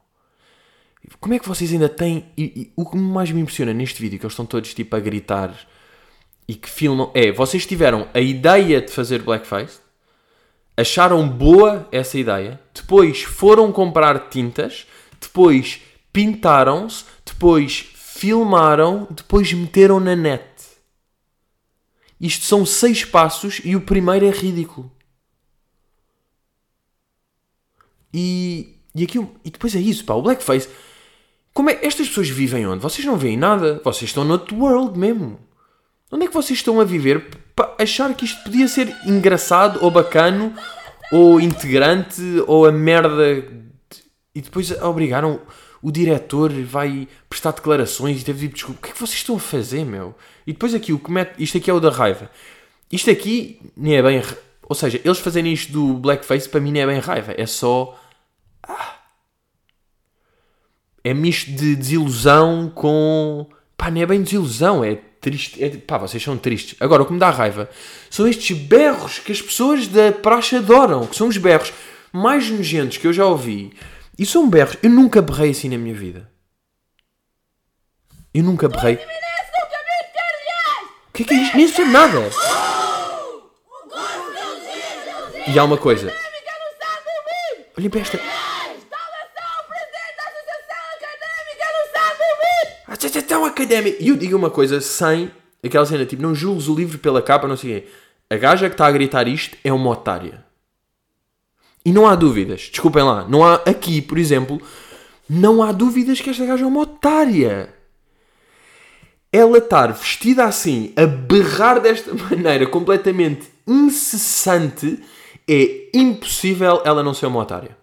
[1.19, 2.25] Como é que vocês ainda têm.
[2.36, 4.99] E, e, o que mais me impressiona neste vídeo, que eles estão todos tipo a
[4.99, 5.55] gritar
[6.47, 9.81] e que filmam, é vocês tiveram a ideia de fazer blackface,
[10.75, 14.88] acharam boa essa ideia, depois foram comprar tintas,
[15.21, 15.79] depois
[16.12, 20.43] pintaram-se, depois filmaram, depois meteram na net.
[22.21, 24.91] Isto são seis passos e o primeiro é ridículo.
[28.13, 30.13] E, e, aqui, e depois é isso, pá.
[30.13, 30.69] O blackface
[31.54, 31.80] como é?
[31.84, 32.82] Estas pessoas vivem onde?
[32.82, 33.80] Vocês não veem nada.
[33.84, 35.39] Vocês estão no outro world mesmo.
[36.12, 39.91] Onde é que vocês estão a viver para achar que isto podia ser engraçado ou
[39.91, 40.54] bacano
[41.12, 43.43] ou integrante ou a merda
[44.34, 45.39] e depois obrigaram
[45.84, 48.80] o diretor vai prestar declarações e teve de desculpa.
[48.80, 50.15] O que é que vocês estão a fazer, meu?
[50.48, 52.32] E depois aqui o que mete, isto aqui é o da raiva.
[52.89, 54.24] Isto aqui nem é bem,
[54.63, 58.00] ou seja, eles fazerem isto do blackface para mim nem é bem raiva, é só
[58.65, 58.96] ah,
[61.04, 63.46] é misto de desilusão com.
[63.76, 65.62] Pá, não é bem desilusão, é triste.
[65.62, 66.76] É, pá, vocês são tristes.
[66.80, 67.69] Agora, o que me dá raiva
[68.10, 71.74] são estes berros que as pessoas da praxe adoram, que são os berros
[72.13, 73.74] mais nojentos que eu já ouvi.
[74.17, 74.78] E são berros.
[74.84, 76.30] Eu nunca berrei assim na minha vida.
[78.34, 78.95] Eu nunca berrei.
[81.10, 81.58] O que é que é isto?
[81.58, 82.19] Nem sei nada.
[85.47, 86.13] E há uma coisa.
[87.78, 88.19] Olhem para esta.
[92.88, 94.02] Associação Académica.
[94.02, 95.32] E eu digo uma coisa sem
[95.63, 97.88] aquela cena, tipo, não julgues o livro pela capa, não sei o quê.
[98.30, 100.43] A gaja que está a gritar isto é uma otária.
[101.86, 102.69] E não há dúvidas.
[102.72, 103.28] Desculpem lá.
[103.28, 104.62] Não há aqui, por exemplo,
[105.30, 107.74] não há dúvidas que esta gaja é uma otária.
[109.32, 115.00] Ela estar vestida assim, a berrar desta maneira, completamente incessante,
[115.50, 117.76] é impossível ela não ser uma otária.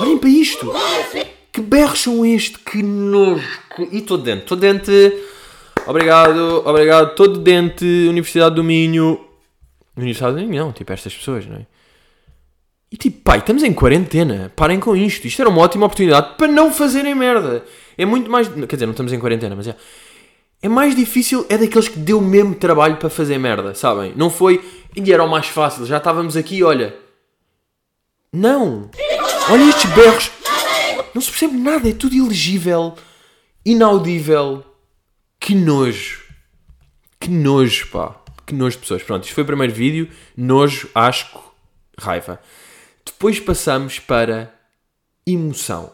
[0.00, 0.72] Olhem para isto!
[1.52, 2.58] Que berros são este?
[2.58, 3.44] Que nojo!
[3.90, 4.92] E estou dentro, estou dentro.
[5.86, 7.28] Obrigado, obrigado.
[7.28, 9.23] De dente, Universidade do Minho.
[9.96, 11.66] Universidade do Minho, não, tipo estas pessoas, não é?
[12.90, 14.52] E tipo, pai, estamos em quarentena.
[14.54, 15.26] Parem com isto.
[15.26, 17.64] Isto era uma ótima oportunidade para não fazerem merda.
[17.98, 18.46] É muito mais.
[18.48, 19.76] Quer dizer, não estamos em quarentena, mas é.
[20.62, 24.14] É mais difícil, é daqueles que deu mesmo trabalho para fazer merda, sabem?
[24.16, 24.64] Não foi.
[24.96, 26.96] E era o mais fácil, já estávamos aqui, olha.
[28.32, 28.90] Não!
[29.50, 30.30] Olha estes berros.
[31.12, 32.94] Não se percebe nada, é tudo ilegível,
[33.64, 34.64] inaudível.
[35.38, 36.22] Que nojo.
[37.20, 38.23] Que nojo, pá.
[38.46, 39.02] Que nojo de pessoas.
[39.02, 40.08] Pronto, isto foi o primeiro vídeo.
[40.36, 41.54] Nojo, asco,
[41.98, 42.40] raiva.
[43.04, 44.54] Depois passamos para
[45.26, 45.92] emoção.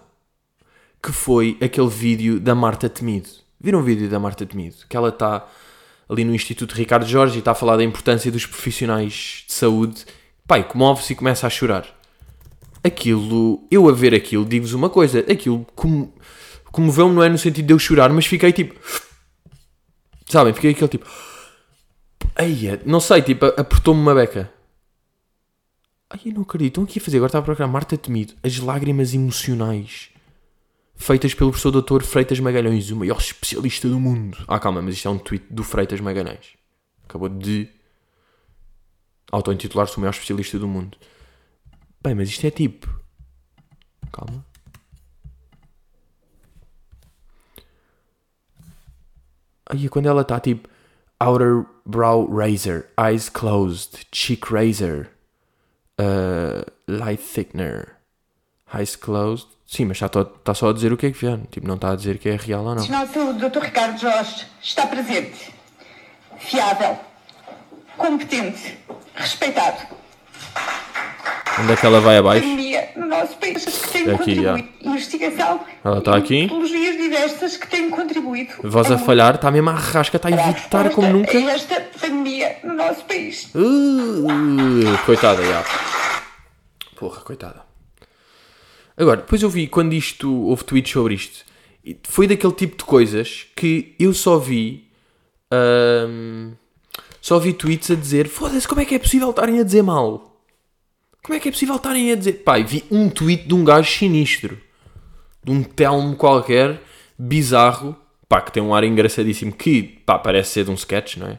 [1.03, 3.29] Que foi aquele vídeo da Marta Temido.
[3.61, 4.77] Viram o vídeo da Marta Temido?
[4.89, 5.47] Que ela está
[6.09, 10.05] ali no Instituto Ricardo Jorge e está a falar da importância dos profissionais de saúde.
[10.47, 12.01] Pai, comove-se e começa a chorar
[12.83, 16.13] aquilo, eu a ver aquilo, digo-vos uma coisa, aquilo como,
[16.73, 18.75] comoveu-me não é no sentido de eu chorar, mas fiquei tipo,
[20.27, 21.07] sabem, fiquei aquele tipo,
[22.39, 24.53] eia, não sei, tipo, apertou-me uma beca.
[26.09, 28.59] Ai, eu não acredito, estão aqui a fazer, agora estava a procurar Marta Temido, as
[28.59, 30.11] lágrimas emocionais
[31.01, 32.03] feitas pelo professor Dr.
[32.03, 34.37] Freitas Magalhães, o maior especialista do mundo.
[34.47, 36.59] Ah, calma, mas isto é um tweet do Freitas Magalhães.
[37.05, 37.69] Acabou de
[39.33, 40.99] auto-intitular-se o maior especialista do mundo.
[42.03, 42.87] Bem, mas isto é tipo.
[44.13, 44.45] Calma.
[49.67, 50.69] Aí quando ela está tipo.
[51.19, 55.09] Outer brow razor, eyes closed, cheek razor,
[55.99, 57.97] uh, light thickener,
[58.73, 59.49] eyes closed.
[59.67, 61.43] Sim, mas está, está só a dizer o que é que vieram.
[61.51, 62.83] Tipo, não está a dizer que é real ou não.
[62.83, 63.61] Sinal de Saúde, Dr.
[63.61, 65.55] Ricardo Jorge, está presente.
[66.39, 66.99] Fiável,
[67.97, 68.79] competente,
[69.15, 69.87] respeitado.
[71.61, 72.47] Onde é que ela vai abaixo?
[72.97, 74.43] no nosso país que tem aqui.
[74.43, 74.57] Já.
[74.95, 75.61] Investigação.
[75.85, 76.43] Ela está aqui.
[76.43, 78.55] Metodologias diversas que têm contribuído.
[78.65, 81.37] Voz a, falhar, está mesmo a rasca, está a evitar como nunca.
[81.39, 83.51] esta pandemia no nosso país.
[83.55, 85.65] Uh, coitada, já.
[86.97, 87.63] Porra, coitada.
[88.97, 91.45] Agora, depois eu vi, quando isto, houve tweets sobre isto,
[92.05, 94.89] foi daquele tipo de coisas que eu só vi.
[95.53, 96.53] Um,
[97.21, 100.43] só vi tweets a dizer: Foda-se, como é que é possível estarem a dizer mal?
[101.23, 102.45] Como é que é possível estarem a dizer?
[102.45, 104.59] Pai, vi um tweet de um gajo sinistro.
[105.43, 106.81] De um telmo qualquer,
[107.19, 107.97] bizarro,
[108.29, 111.39] pá, que tem um ar engraçadíssimo, que, pá, parece ser de um sketch, não é?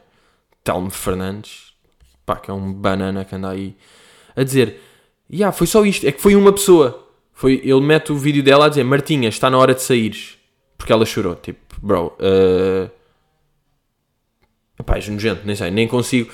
[0.64, 1.74] Telmo Fernandes,
[2.26, 3.76] pá, que é um banana que anda aí
[4.36, 4.80] a dizer,
[5.32, 7.08] yeah, foi só isto, é que foi uma pessoa.
[7.34, 10.38] Foi, ele mete o vídeo dela a dizer, Martinha, está na hora de saíres.
[10.78, 12.90] Porque ela chorou, tipo, bro, uh...
[14.80, 16.32] Epá, é nojento, nem sei, nem consigo.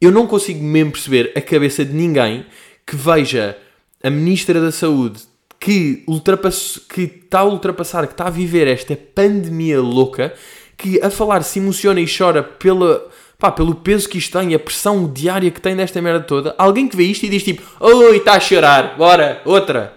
[0.00, 2.46] Eu não consigo mesmo perceber a cabeça de ninguém
[2.86, 3.58] que veja
[4.02, 5.22] a Ministra da Saúde
[5.60, 6.80] que, ultrapass...
[6.88, 10.34] que está a ultrapassar, que está a viver esta pandemia louca,
[10.76, 14.58] que a falar se emociona e chora pela, pá, pelo peso que isto tem a
[14.58, 16.54] pressão diária que tem desta merda toda.
[16.56, 19.94] Alguém que vê isto e diz tipo, oi, está a chorar, bora, outra.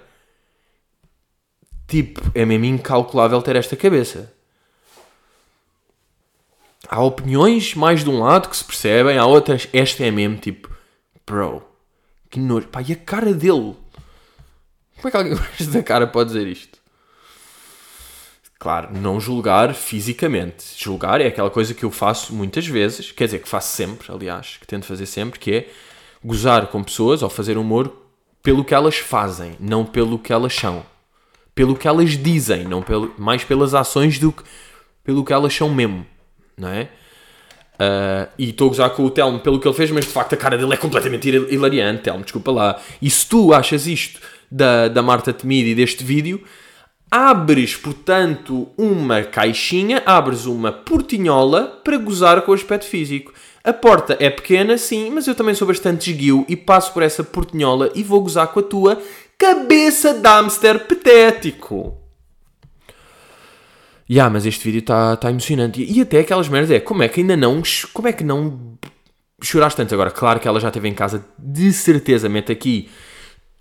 [1.87, 4.33] Tipo, é mesmo incalculável ter esta cabeça.
[6.87, 10.69] Há opiniões mais de um lado que se percebem, há outras, esta é mesmo tipo,
[11.25, 11.61] bro,
[12.29, 12.67] que nojo.
[12.67, 13.75] Pá, e a cara dele?
[15.01, 16.79] Como é que alguém com esta cara pode dizer isto?
[18.59, 20.63] Claro, não julgar fisicamente.
[20.77, 24.57] Julgar é aquela coisa que eu faço muitas vezes, quer dizer, que faço sempre, aliás,
[24.61, 25.69] que tento fazer sempre, que é
[26.23, 27.91] gozar com pessoas ou fazer humor
[28.43, 30.85] pelo que elas fazem, não pelo que elas são.
[31.55, 34.43] Pelo que elas dizem, não pelo, mais pelas ações do que
[35.03, 36.05] pelo que elas são mesmo,
[36.55, 36.83] não é?
[36.83, 40.33] Uh, e estou a gozar com o Telmo pelo que ele fez, mas de facto
[40.33, 42.79] a cara dele é completamente hilariante, Telmo, desculpa lá.
[43.01, 46.43] E se tu achas isto da, da Marta Temidi deste vídeo,
[47.09, 53.33] abres, portanto, uma caixinha, abres uma portinhola para gozar com o aspecto físico.
[53.63, 57.23] A porta é pequena, sim, mas eu também sou bastante esguio e passo por essa
[57.23, 59.01] portinhola e vou gozar com a tua
[59.37, 61.97] cabeça de hamster patético.
[64.09, 65.81] Ya, yeah, mas este vídeo está tá emocionante.
[65.81, 67.61] E, e até aquelas merdas é, como é que ainda não,
[67.93, 68.77] como é que não
[69.41, 69.93] choraste tanto?
[69.93, 72.89] Agora, claro que ela já esteve em casa, de certeza, mete aqui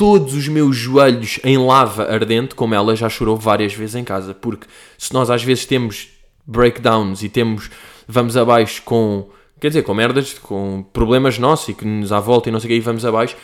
[0.01, 4.33] todos os meus joelhos em lava ardente, como ela já chorou várias vezes em casa.
[4.33, 6.09] Porque se nós às vezes temos
[6.47, 7.71] breakdowns e temos,
[8.09, 9.29] vamos abaixo com,
[9.61, 12.69] quer dizer, com merdas, com problemas nossos e que nos à volta e não sei
[12.69, 13.37] o que, e vamos abaixo,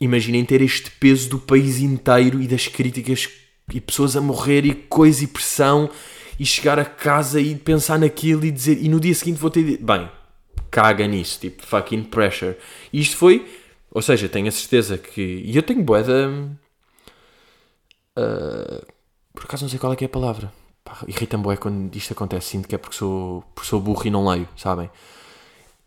[0.00, 3.28] imaginem ter este peso do país inteiro e das críticas
[3.70, 5.90] e pessoas a morrer e coisa e pressão
[6.40, 9.76] e chegar a casa e pensar naquilo e dizer, e no dia seguinte vou ter,
[9.76, 10.08] bem,
[10.70, 12.56] caga nisso, tipo, fucking pressure.
[12.90, 13.44] E isto foi
[13.94, 15.22] ou seja, tenho a certeza que.
[15.22, 16.28] E eu tenho boeda.
[18.18, 18.84] Uh,
[19.32, 20.52] por acaso não sei qual é que é a palavra.
[21.06, 22.48] Irrita-me boé quando isto acontece.
[22.48, 24.90] Sinto que é porque sou, porque sou burro e não leio, sabem?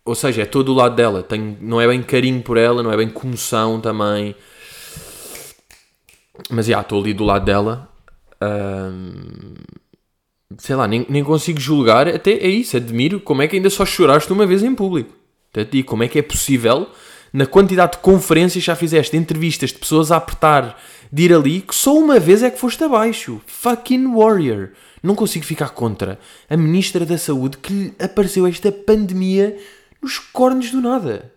[0.05, 1.21] Ou seja, é todo o lado dela.
[1.21, 4.33] Tenho, não é bem carinho por ela, não é bem comoção também.
[6.49, 7.89] Mas já, estou ali do lado dela.
[8.41, 9.53] Uh,
[10.57, 12.07] sei lá, nem, nem consigo julgar.
[12.07, 15.13] Até é isso, admiro como é que ainda só choraste uma vez em público.
[15.69, 16.87] Digo, como é que é possível
[17.37, 20.75] na quantidade de conferências já fizeste, entrevistas de pessoas a apertar
[21.11, 23.39] de ir ali, que só uma vez é que foste abaixo.
[23.45, 24.69] Fucking warrior.
[25.03, 26.17] Não consigo ficar contra
[26.49, 29.55] a Ministra da Saúde que apareceu esta pandemia
[30.01, 31.31] nos cornos do nada.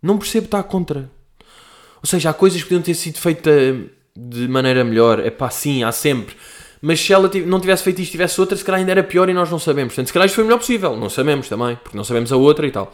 [0.00, 1.10] Não percebo estar contra.
[2.00, 3.80] Ou seja, há coisas que podiam ter sido feitas
[4.16, 5.18] de maneira melhor.
[5.18, 6.36] É pá, sim, há sempre.
[6.80, 9.34] Mas se ela não tivesse feito isto, tivesse outra, se calhar ainda era pior e
[9.34, 9.92] nós não sabemos.
[9.92, 10.96] Portanto, se calhar isto foi o melhor possível.
[10.96, 12.92] Não sabemos também, porque não sabemos a outra e tal.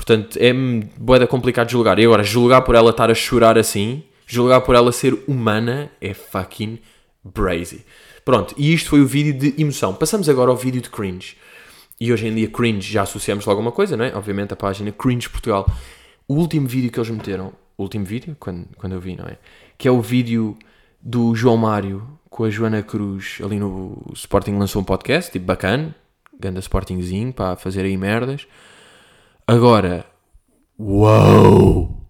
[0.00, 0.50] Portanto, é
[0.96, 1.98] boeda complicado julgar.
[1.98, 6.14] E agora, julgar por ela estar a chorar assim, julgar por ela ser humana, é
[6.14, 6.78] fucking
[7.22, 7.84] brazy.
[8.24, 9.92] Pronto, e isto foi o vídeo de emoção.
[9.92, 11.36] Passamos agora ao vídeo de cringe.
[12.00, 14.16] E hoje em dia, cringe já associamos logo uma coisa, não é?
[14.16, 15.70] Obviamente, a página Cringe Portugal.
[16.26, 19.36] O último vídeo que eles meteram, o último vídeo, quando, quando eu vi, não é?
[19.76, 20.56] Que é o vídeo
[20.98, 25.94] do João Mário com a Joana Cruz ali no Sporting lançou um podcast, tipo bacana,
[26.38, 28.46] ganda Sportingzinho para fazer aí merdas.
[29.50, 30.06] Agora,
[30.78, 32.06] uau!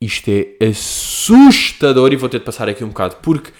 [0.00, 3.52] Isto é assustador e vou ter de passar aqui um bocado, porque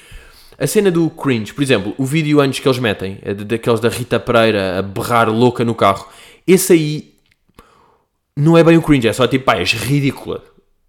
[0.58, 3.88] a cena do cringe, por exemplo, o vídeo antes que eles metem, é daqueles da
[3.88, 6.08] Rita Pereira a berrar louca no carro,
[6.44, 7.14] esse aí
[8.36, 10.42] não é bem o cringe, é só tipo, pá, és ridícula.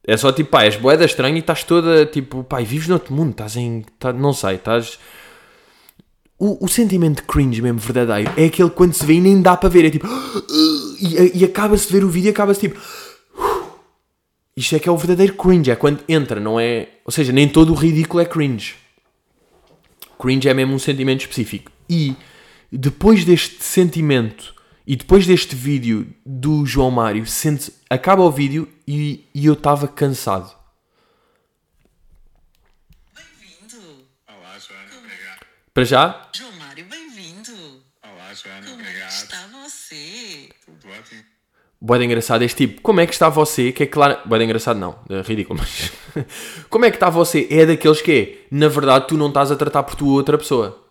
[0.07, 3.29] É só tipo, pá, és boeda estranha e estás toda tipo, pá, vives noutro mundo,
[3.29, 3.85] estás em.
[3.99, 4.97] Tá, não sei, estás
[6.37, 9.55] o, o sentimento de cringe mesmo verdadeiro é aquele quando se vê e nem dá
[9.55, 9.85] para ver.
[9.85, 10.07] É tipo.
[10.99, 12.79] E, e acaba-se de ver o vídeo e acaba-se tipo.
[14.55, 15.71] Isto é que é o verdadeiro cringe.
[15.71, 16.89] É quando entra, não é.
[17.03, 18.75] Ou seja, nem todo o ridículo é cringe.
[20.19, 21.71] Cringe é mesmo um sentimento específico.
[21.89, 22.15] E
[22.71, 24.55] depois deste sentimento
[24.87, 29.87] e depois deste vídeo do João Mário, sente acaba o vídeo e, e eu estava
[29.87, 30.55] cansado.
[35.73, 36.29] Para já?
[36.33, 37.83] João Mário, bem-vindo.
[38.01, 39.11] Olá, Joana, Como obrigado.
[39.11, 40.49] está você?
[40.65, 41.23] Tudo ótimo.
[41.79, 42.81] Boa de engraçado este tipo.
[42.81, 43.71] Como é que está você?
[43.71, 44.17] Que é claro.
[44.25, 44.97] Boa engraçado não.
[45.09, 45.91] É ridículo, mas.
[46.69, 47.47] Como é que está você?
[47.49, 48.55] É daqueles que é.
[48.55, 50.83] Na verdade, tu não estás a tratar por tu outra pessoa.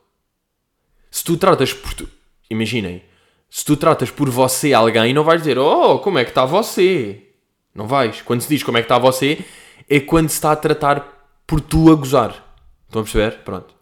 [1.10, 2.08] Se tu tratas por tu.
[2.50, 3.02] Imaginem.
[3.48, 7.22] Se tu tratas por você alguém, não vais dizer, oh, como é que está você?
[7.74, 8.20] Não vais.
[8.22, 9.44] Quando se diz como é que está você,
[9.88, 12.30] é quando se está a tratar por tu a gozar.
[12.86, 13.38] Estão a perceber?
[13.44, 13.74] Pronto.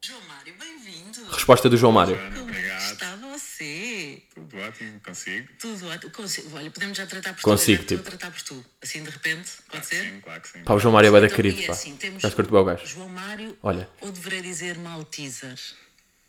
[0.00, 1.30] João Mário, bem-vindo.
[1.30, 2.16] Resposta do João Mário.
[2.16, 2.80] Como Obrigado.
[2.80, 4.22] está você?
[4.48, 5.48] Tudo ótimo, consigo?
[5.58, 6.12] Tudo ótimo.
[6.12, 6.56] Consigo.
[6.56, 7.94] Olha, podemos já tratar por Consigo, tu.
[7.94, 8.08] Eu já tipo.
[8.08, 8.64] estou a tratar por tu.
[8.82, 10.02] Assim de repente, pode ser?
[10.04, 10.62] Sim, claro que sim.
[10.64, 11.72] Pá, o João Mário é da Então, querido, e pá.
[11.72, 12.86] assim, temos curto o gajo.
[12.86, 13.88] João Mário, Olha.
[14.00, 15.58] ou deveria dizer Malteser?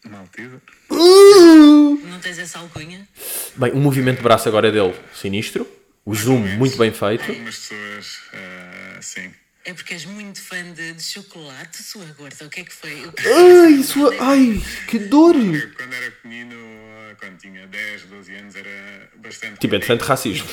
[0.03, 0.61] Maltesa.
[0.89, 3.07] Não tens essa alcunha?
[3.55, 5.67] Bem, o movimento de braço agora é dele, sinistro.
[6.03, 7.29] O zoom, muito bem feito.
[7.29, 9.31] Algumas pessoas, ah, sim.
[9.63, 12.45] É porque és muito fã de, de chocolate, sua gorda.
[12.45, 13.11] O que é que foi?
[13.11, 14.11] Que Ai, sua.
[14.19, 15.35] Ai, que dor!
[15.35, 19.59] Eu, quando era pequenino, ah, quando tinha 10, 12 anos, era bastante.
[19.59, 20.49] Tipo, é tanto racismo.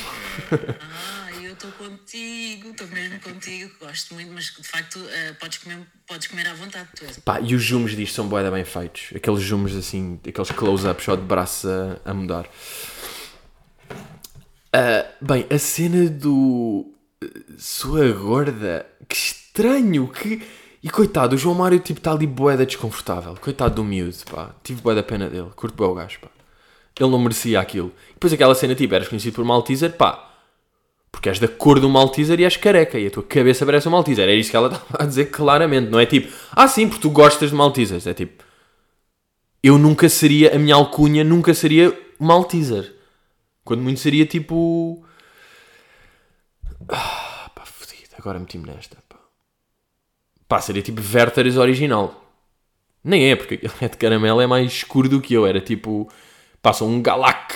[0.50, 5.78] Ah, eu estou contigo, estou mesmo contigo, gosto muito, mas de facto eh, podes, comer,
[6.06, 6.88] podes comer à vontade.
[6.94, 7.18] Tu és.
[7.20, 9.10] Pá, e os zooms disto são boeda bem feitos.
[9.14, 12.46] Aqueles zooms assim, aqueles close-ups só de braço a, a mudar.
[14.72, 16.94] Ah, bem, a cena do.
[17.58, 18.86] Sua gorda.
[19.08, 20.42] Que estranho, que.
[20.82, 23.36] E coitado, o João Mário tipo está ali boeda desconfortável.
[23.40, 24.54] Coitado do miúdo, pá.
[24.62, 25.50] Tive boeda pena dele.
[25.56, 26.28] Curto bem o gajo, pá.
[26.98, 27.92] Ele não merecia aquilo.
[28.10, 30.24] E depois aquela cena tipo, eras conhecido por Malteser, pá.
[31.10, 32.98] Porque és da cor do Malteser e és careca.
[32.98, 34.28] E a tua cabeça parece um Malteser.
[34.28, 35.90] É isso que ela estava a dizer claramente.
[35.90, 38.06] Não é tipo, ah sim, porque tu gostas de Maltesers.
[38.06, 38.44] É tipo,
[39.62, 42.94] eu nunca seria, a minha alcunha nunca seria Malteser.
[43.64, 45.04] Quando muito seria tipo.
[46.88, 48.10] Ah, pá, fodido.
[48.18, 48.96] Agora meti-me nesta.
[49.08, 49.16] Pá.
[50.46, 52.24] pá, seria tipo Werther's original.
[53.02, 55.46] Nem é, porque ele é de caramelo, é mais escuro do que eu.
[55.46, 56.10] Era tipo.
[56.60, 57.54] Passa um Galac.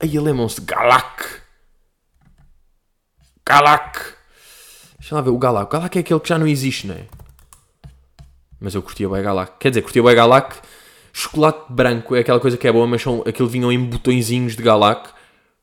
[0.00, 0.64] Aí é monstro.
[0.64, 1.24] Galac.
[3.44, 4.14] Galac.
[4.98, 5.66] Deixa lá ver o Galac.
[5.66, 7.06] O Galac é aquele que já não existe, não é?
[8.60, 9.58] Mas eu curtia bem Galac.
[9.58, 10.56] Quer dizer, curtia bem Galac.
[11.12, 14.62] Chocolate branco é aquela coisa que é boa, mas são, aquilo vinham em botõezinhos de
[14.62, 15.10] Galac.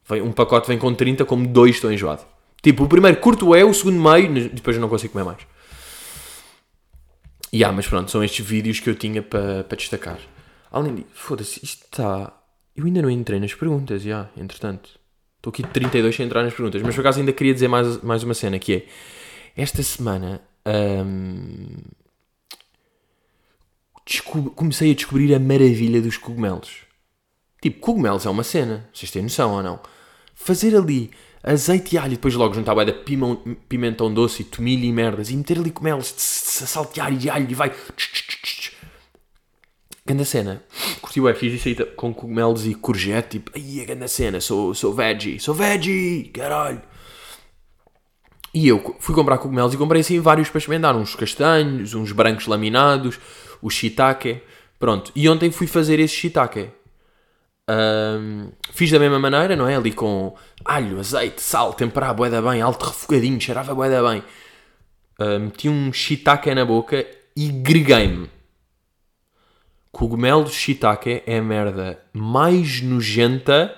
[0.08, 2.24] Vem, um pacote vem com 30, como dois estou enjoado.
[2.62, 5.40] Tipo, o primeiro curto é, o segundo meio, depois eu não consigo comer mais.
[7.52, 10.20] E ah, mas pronto, são estes vídeos que eu tinha para para destacar.
[10.72, 12.34] Além disso, foda-se, isto está.
[12.76, 15.00] Eu ainda não entrei nas perguntas, já, entretanto.
[15.38, 18.02] Estou aqui de 32 sem entrar nas perguntas, mas por acaso ainda queria dizer mais,
[18.02, 18.86] mais uma cena que é.
[19.56, 20.42] Esta semana.
[21.06, 21.78] hum,
[24.56, 26.80] comecei a descobrir a maravilha dos cogumelos.
[27.62, 29.80] Tipo, cogumelos é uma cena, vocês têm noção ou não?
[30.36, 31.12] Fazer ali
[31.46, 35.30] azeite e alho e depois logo juntar de pimão- pimentão doce e tomilho e merdas
[35.30, 37.72] e meter ali cogumelos, tss, tss, saltear e alho e vai.
[40.06, 40.64] Ganda cena.
[41.02, 44.74] Curti o fiz isso aí com cogumelos e courgette, tipo, ai, a ganda cena, sou,
[44.74, 46.82] sou veggie, sou veggie, caralho.
[48.54, 50.96] E eu fui comprar cogumelos e comprei assim vários para experimentar.
[50.96, 53.20] Uns castanhos, uns brancos laminados,
[53.62, 54.42] o shiitake.
[54.80, 55.12] Pronto.
[55.16, 56.70] E ontem fui fazer esse shiitake.
[57.68, 59.76] Ahm, fiz da mesma maneira, não é?
[59.76, 64.24] Ali com alho, azeite, sal, temperar bué bem, alto refogadinho, cheirava bué da bem.
[65.42, 68.30] Meti um shiitake na boca e greguei-me.
[69.92, 73.74] Cogumelo shiitake é a merda mais nojenta.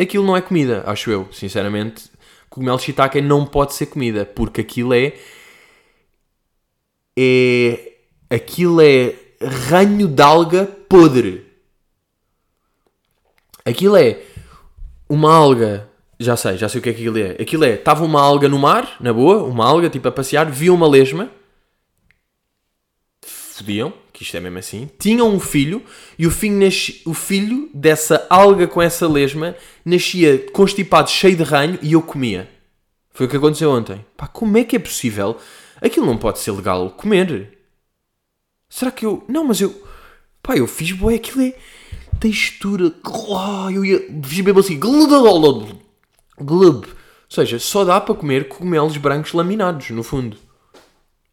[0.00, 2.10] Aquilo não é comida, acho eu, sinceramente.
[2.48, 5.12] Cogumelo shiitake não pode ser comida, porque aquilo é.
[7.18, 7.92] É.
[8.30, 9.14] Aquilo é
[9.68, 11.53] ranho de alga podre.
[13.64, 14.20] Aquilo é
[15.08, 15.88] uma alga.
[16.18, 17.30] Já sei, já sei o que é que aquilo é.
[17.40, 17.74] Aquilo é.
[17.74, 21.30] Estava uma alga no mar, na boa, uma alga, tipo a passear, viu uma lesma.
[23.22, 24.90] Fodiam, que isto é mesmo assim.
[24.98, 25.82] Tinham um filho
[26.18, 31.42] e o filho, nasce, o filho dessa alga com essa lesma nascia constipado, cheio de
[31.42, 32.48] ranho e eu comia.
[33.12, 34.04] Foi o que aconteceu ontem.
[34.16, 35.38] Pá, como é que é possível?
[35.80, 37.58] Aquilo não pode ser legal comer.
[38.68, 39.24] Será que eu.
[39.28, 39.82] Não, mas eu.
[40.42, 41.54] Pá, eu fiz boé, aquilo é.
[42.24, 42.90] Textura.
[43.36, 44.02] Ah, Eu ia.
[44.08, 44.80] Mesmo assim.
[46.40, 46.86] Glub.
[46.86, 46.86] Ou
[47.28, 50.38] seja, só dá para comer cogumelos brancos laminados, no fundo.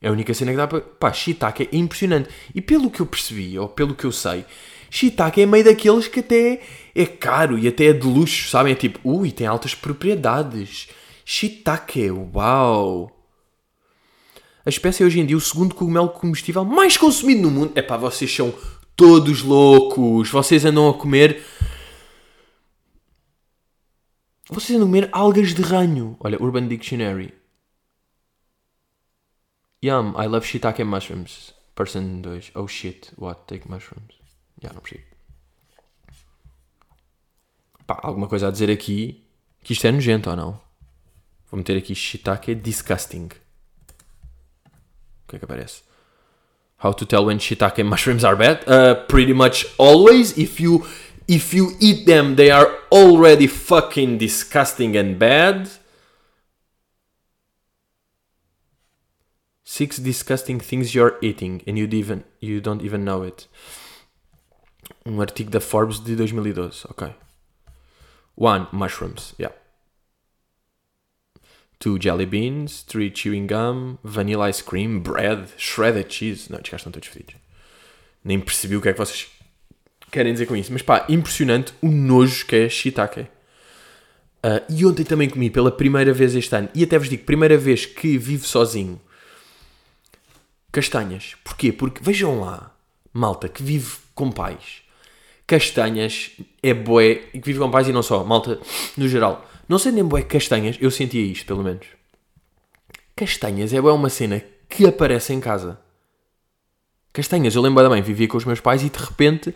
[0.02, 0.82] É a única cena que dá para.
[0.82, 2.28] Pá, shiitake é impressionante.
[2.54, 4.44] E pelo que eu percebi, ou pelo que eu sei,
[4.90, 6.62] shiitake é meio daqueles que até
[6.94, 8.74] é caro e até é de luxo, sabem?
[8.74, 10.90] É tipo, ui, tem altas propriedades.
[11.24, 13.18] Shiitake, uau!
[14.66, 17.72] A espécie é hoje em dia o segundo cogumelo comestível mais consumido no mundo.
[17.76, 18.54] É pá, vocês são
[18.96, 20.30] todos loucos.
[20.30, 21.44] Vocês andam a comer.
[24.50, 26.18] Vocês andam a comer algas de ranho.
[26.20, 27.34] Olha, Urban Dictionary.
[29.84, 31.54] Yum, I love shiitake mushrooms.
[31.74, 32.52] Person 2.
[32.56, 33.42] Oh shit, what?
[33.48, 34.14] Take mushrooms.
[34.62, 35.06] Já, não percebo.
[37.88, 39.26] Pá, alguma coisa a dizer aqui
[39.64, 40.62] que isto é nojento ou não?
[41.50, 43.26] Vou meter aqui shiitake disgusting.
[43.26, 43.30] O
[45.28, 45.82] que é que aparece?
[46.82, 48.68] How to tell when shiitake mushrooms are bad?
[48.68, 50.36] Uh, pretty much always.
[50.36, 50.86] If you
[51.28, 55.70] if you eat them, they are already fucking disgusting and bad.
[59.64, 63.48] Six disgusting things you're eating and you even you don't even know it.
[65.06, 66.88] Um artigo da Forbes de 2012.
[66.90, 67.14] Ok.
[68.36, 69.34] One mushrooms.
[69.38, 69.52] Yeah.
[71.82, 76.48] Two jelly beans, three chewing gum, vanilla ice cream, bread, shredded cheese.
[76.48, 77.34] Não, estes gajos estão todos fedidos.
[78.24, 79.28] Nem percebi o que é que vocês
[80.12, 80.72] querem dizer com isso.
[80.72, 83.26] Mas pá, impressionante o nojo que é shiitake.
[84.44, 86.70] Ah, e ontem também comi pela primeira vez este ano.
[86.76, 89.02] E até vos digo, primeira vez que vivo sozinho.
[90.72, 91.36] Castanhas.
[91.44, 91.72] Porquê?
[91.72, 92.76] Porque vejam lá,
[93.12, 94.84] malta que vive com pais.
[95.48, 96.30] Castanhas
[96.62, 97.24] é boé.
[97.34, 98.60] E que vive com pais e não só, malta
[98.96, 99.48] no geral.
[99.68, 101.86] Não sei nem boé castanhas, eu sentia isto pelo menos.
[103.16, 105.80] Castanhas é bué uma cena que aparece em casa.
[107.14, 109.54] Castanhas, eu lembro da mãe, vivia com os meus pais e de repente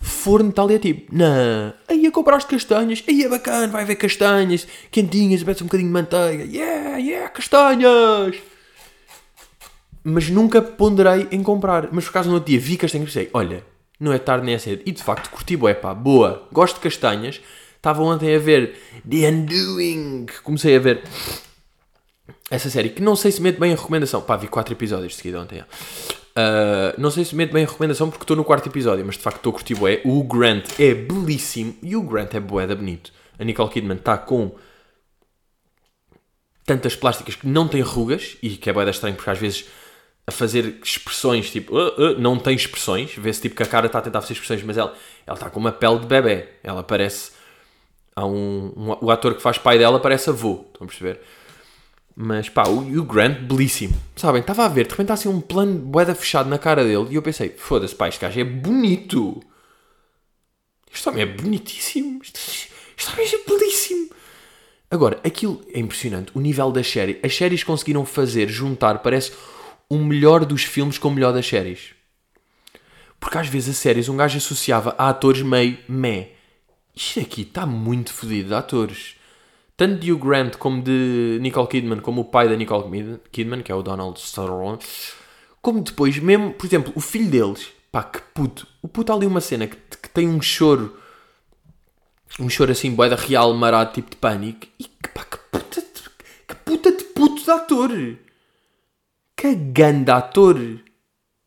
[0.00, 3.96] forno tal e é tipo, não, aí a compraste castanhas, aí é bacana, vai ver
[3.96, 8.36] castanhas, quentinhas, bebe um bocadinho de manteiga, yeah, yeah, castanhas!
[10.02, 11.88] Mas nunca ponderei em comprar.
[11.90, 13.64] Mas por acaso no outro dia vi castanhas e pensei, olha,
[13.98, 14.82] não é tarde nem é cedo.
[14.84, 17.40] E de facto curti bué, pá, boa, gosto de castanhas.
[17.84, 21.02] Estava ontem a ver The Undoing, comecei a ver
[22.50, 24.22] essa série, que não sei se mete bem a recomendação.
[24.22, 25.60] Pá, vi 4 episódios de seguida ontem.
[25.60, 29.20] Uh, não sei se mete bem a recomendação porque estou no quarto episódio, mas de
[29.20, 30.00] facto estou a curtir bué.
[30.02, 33.12] O Grant é belíssimo e o Grant é bué da bonito.
[33.38, 34.52] A Nicole Kidman está com
[36.64, 39.66] tantas plásticas que não têm rugas e que é bué da estranho porque às vezes
[40.26, 43.98] a fazer expressões tipo "Ah, ah", não tem expressões, vê-se tipo que a cara está
[43.98, 46.48] a tentar fazer expressões, mas ela, ela está com uma pele de bebê.
[46.62, 47.43] Ela parece.
[48.16, 51.20] Há um, um- o ator que faz pai dela parece avô, estão a perceber?
[52.16, 53.94] Mas pá, o Grant, belíssimo.
[54.14, 57.08] Sabem, estava a ver, de repente está assim um plano boeda fechado na cara dele
[57.10, 59.42] e eu pensei, foda-se, pá, este gajo é bonito.
[60.92, 62.20] Este homem é bonitíssimo.
[62.22, 64.10] Este, este homem é belíssimo.
[64.88, 67.18] Agora, aquilo é impressionante, o nível da série.
[67.20, 69.32] As séries conseguiram fazer, juntar, parece
[69.88, 71.94] o melhor dos filmes com o melhor das séries.
[73.18, 76.30] Porque às vezes as séries um gajo associava a atores meio meh.
[76.94, 79.16] Isto aqui está muito fodido de atores.
[79.76, 83.62] Tanto de Hugh Grant como de Nicole Kidman, como o pai da Nicole Kid- Kidman,
[83.62, 84.84] que é o Donald Sutherland,
[85.60, 88.68] como depois, mesmo, por exemplo, o filho deles, pá, que puto.
[88.80, 90.96] O puto ali uma cena que, que tem um choro,
[92.38, 96.10] um choro assim, boeda real, marado, tipo de pânico, e que pá, que puta de,
[96.46, 97.90] que puta de puto de ator.
[99.36, 100.56] Que grande ator.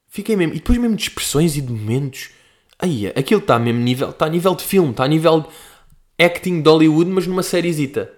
[0.08, 2.32] Fiquei mesmo, e depois mesmo de expressões e de momentos.
[2.80, 6.26] Aí, aquilo está a mesmo nível, está a nível de filme, está a nível de
[6.26, 8.12] acting de Hollywood, mas numa sériezita.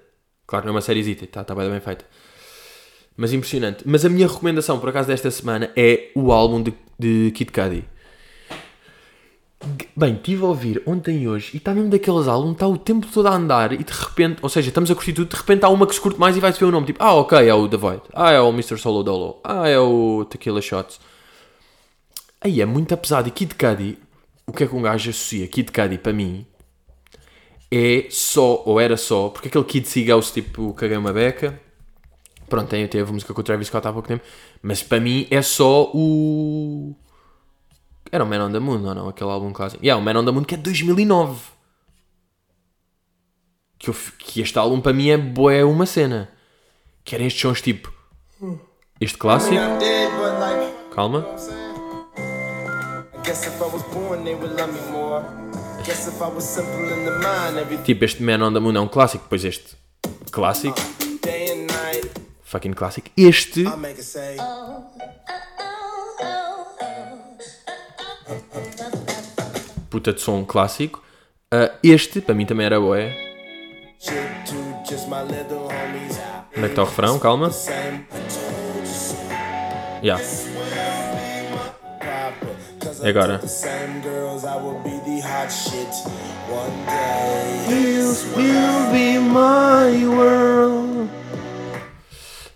[0.46, 2.06] Claro, não é uma sériezita, está tá bem, bem feita.
[3.16, 3.84] Mas impressionante.
[3.86, 7.86] Mas a minha recomendação, por acaso, desta semana é o álbum de, de Kid Cudi.
[9.96, 13.06] Bem, estive a ouvir ontem e hoje e está mesmo daqueles álbuns, está o tempo
[13.14, 15.70] todo a andar e de repente, ou seja, estamos a curtir tudo, de repente há
[15.70, 17.68] uma que se curte mais e vai-se ver o nome, tipo, ah, ok, é o
[17.68, 18.78] The Void, ah, é o Mr.
[18.78, 21.02] Solo Dolo, ah, é o Tequila Shots.
[22.40, 23.98] Aí é muito pesado e Kid Cudi,
[24.50, 26.46] o que é que um gajo associa Kid Cudi para mim
[27.72, 31.62] é só, ou era só, porque aquele Kid Seagulls tipo caguei uma beca,
[32.50, 34.24] pronto, tem, teve música com o Travis Scott há pouco tempo,
[34.62, 36.96] mas para mim é só o...
[38.12, 39.08] Era o Man on the Moon, ou não?
[39.08, 39.86] Aquele álbum clássico.
[39.86, 41.40] Yeah, o Man on the Moon que é de 2009.
[43.78, 46.28] Que, eu, que este álbum para mim é boé uma cena.
[47.04, 47.94] Que eram estes sons tipo...
[49.00, 49.62] Este clássico.
[50.92, 51.24] Calma.
[57.86, 59.24] Tipo, este Man on the Moon é um clássico.
[59.24, 59.76] Depois este
[60.32, 60.76] clássico.
[61.24, 62.10] day and night,
[62.44, 63.10] Fucking clássico.
[63.16, 63.62] Este...
[63.62, 64.38] I make it say,
[69.90, 71.02] Puta de som clássico.
[71.52, 73.12] Ah, este, para mim também era boé.
[74.00, 74.14] shit
[74.46, 74.56] to
[74.90, 76.18] just my little homies.
[76.56, 77.20] Onde é que está o refrão?
[77.20, 77.52] Calma.
[80.02, 80.24] Yeah.
[83.02, 83.40] E agora?
[88.36, 91.10] will be my world.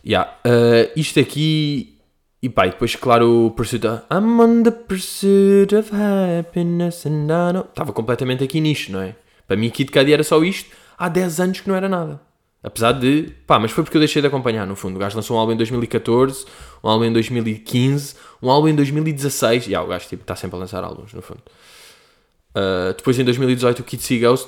[0.05, 1.97] Yeah, uh, isto aqui.
[2.41, 4.03] E pá, e depois, claro, o Pursuit of.
[4.11, 7.65] I'm on the pursuit of happiness and I know.
[7.69, 9.15] Estava completamente aqui nisto, não é?
[9.47, 10.69] Para mim, Kid Cudi era só isto.
[10.97, 12.19] Há 10 anos que não era nada.
[12.63, 13.33] Apesar de.
[13.45, 14.95] Pá, mas foi porque eu deixei de acompanhar, no fundo.
[14.95, 16.45] O gajo lançou um álbum em 2014,
[16.81, 19.65] um álbum em 2015, um álbum em 2016.
[19.65, 21.41] E yeah, o gajo tipo, está sempre a lançar álbuns, no fundo.
[22.55, 24.47] Uh, depois em 2018 o Kid Seagulls.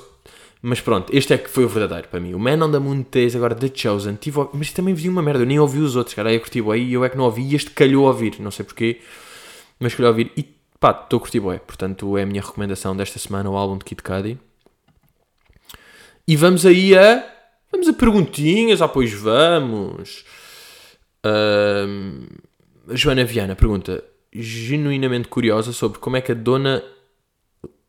[0.62, 2.32] Mas pronto, este é que foi o verdadeiro para mim.
[2.34, 4.14] O Man on the Moon 3, agora The Chosen.
[4.14, 6.30] Tive, mas também vi uma merda, eu nem ouvi os outros, cara.
[6.30, 8.40] Aí eu curti bué e eu é que não ouvi e este calhou a ouvir,
[8.40, 9.00] não sei porquê.
[9.78, 10.42] mas escolhi ouvir e
[10.80, 11.58] pá, estou a curtir bué.
[11.58, 14.38] Portanto, é a minha recomendação desta semana, o álbum de Kid Cudi.
[16.26, 17.35] E vamos aí a...
[17.76, 20.24] Vamos a perguntinhas, ah, pois vamos.
[22.88, 24.02] Joana Viana pergunta,
[24.32, 26.82] genuinamente curiosa sobre como é que a dona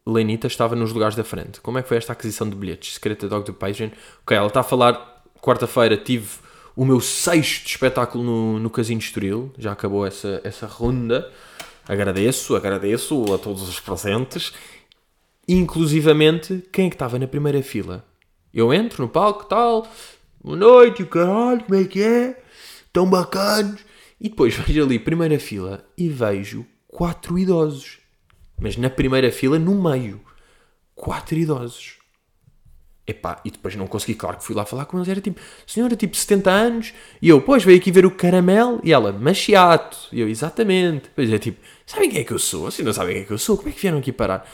[0.05, 1.61] Lenita estava nos lugares da frente.
[1.61, 2.95] Como é que foi esta aquisição de bilhetes?
[2.95, 3.91] Secreta Dog do Patreon.
[4.23, 5.23] Ok, ela está a falar.
[5.41, 6.27] Quarta-feira tive
[6.75, 9.53] o meu sexto espetáculo no, no Casino de Estoril.
[9.57, 11.31] Já acabou essa, essa ronda.
[11.87, 14.51] Agradeço, agradeço a todos os presentes.
[15.47, 18.05] Inclusivamente, quem é que estava na primeira fila?
[18.57, 19.87] Eu entro no palco, tal.
[20.43, 22.41] Boa noite, o caralho, como é que é?
[22.91, 23.81] Tão bacanos.
[24.19, 27.99] E depois vejo ali, primeira fila, e vejo quatro idosos.
[28.59, 30.19] Mas na primeira fila, no meio.
[30.95, 31.99] Quatro idosos.
[33.05, 35.07] Epá, e depois não consegui, claro que fui lá falar com eles.
[35.07, 36.93] Era tipo, senhora, tipo 70 anos.
[37.21, 38.81] E eu, pois, veio aqui ver o caramelo.
[38.83, 39.99] E ela, machiato.
[40.11, 41.11] E eu, exatamente.
[41.15, 42.65] Pois é, tipo, sabem quem é que eu sou?
[42.65, 43.55] Assim não sabem quem é que eu sou.
[43.55, 44.49] Como é que vieram aqui parar?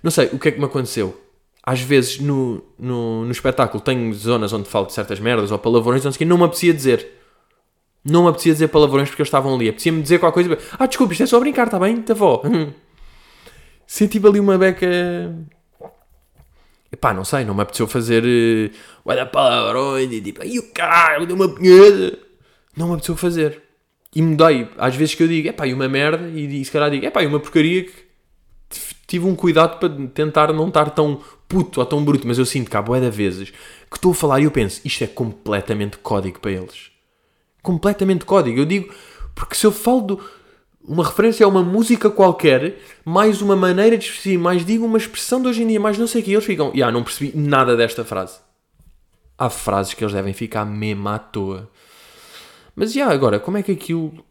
[0.00, 1.20] Não sei, o que é que me aconteceu?
[1.62, 6.04] Às vezes no, no, no espetáculo tenho zonas onde falo de certas merdas ou palavrões,
[6.04, 7.08] não sei o não me apetecia dizer.
[8.04, 9.68] Não me apetecia dizer palavrões porque eles estavam ali.
[9.68, 10.58] Apetecia-me dizer qualquer coisa.
[10.76, 12.02] Ah, desculpa, isto é só brincar, está bem?
[12.02, 12.42] Tá vó.
[13.86, 14.88] Senti ali uma beca.
[16.90, 18.24] Epá, não sei, não me apeteceu fazer.
[18.24, 22.18] Uh, olha palavrões e tipo, ai o caralho, deu uma punheta.
[22.76, 23.62] Não me apeteceu fazer.
[24.14, 24.68] E mudei.
[24.76, 27.22] Às vezes que eu digo, epá, e uma merda, e, e se calhar digo, epá,
[27.22, 27.92] e uma porcaria que
[29.12, 32.70] tive um cuidado para tentar não estar tão puto ou tão bruto, mas eu sinto
[32.70, 35.98] que há bué de vezes que estou a falar e eu penso, isto é completamente
[35.98, 36.90] código para eles.
[37.62, 38.58] Completamente código.
[38.58, 38.90] Eu digo,
[39.34, 40.18] porque se eu falo de
[40.82, 45.42] uma referência a uma música qualquer, mais uma maneira de expressar, mais digo uma expressão
[45.42, 47.76] de hoje em dia, mais não sei o que, eles ficam, ah, não percebi nada
[47.76, 48.38] desta frase.
[49.36, 51.68] Há frases que eles devem ficar mesmo à toa.
[52.74, 54.24] Mas, já, agora, como é que aquilo...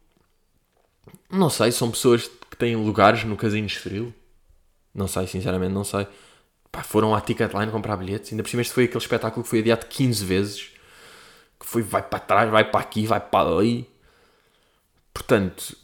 [1.29, 4.11] Não sei, são pessoas que têm lugares no Casino de Estoril?
[4.93, 6.07] Não sei, sinceramente, não sei.
[6.71, 8.31] Pá, foram à Ticketline comprar bilhetes.
[8.31, 10.71] Ainda por cima este foi aquele espetáculo que foi adiado 15 vezes.
[11.59, 13.89] Que foi, vai para trás, vai para aqui, vai para ali.
[15.13, 15.75] Portanto,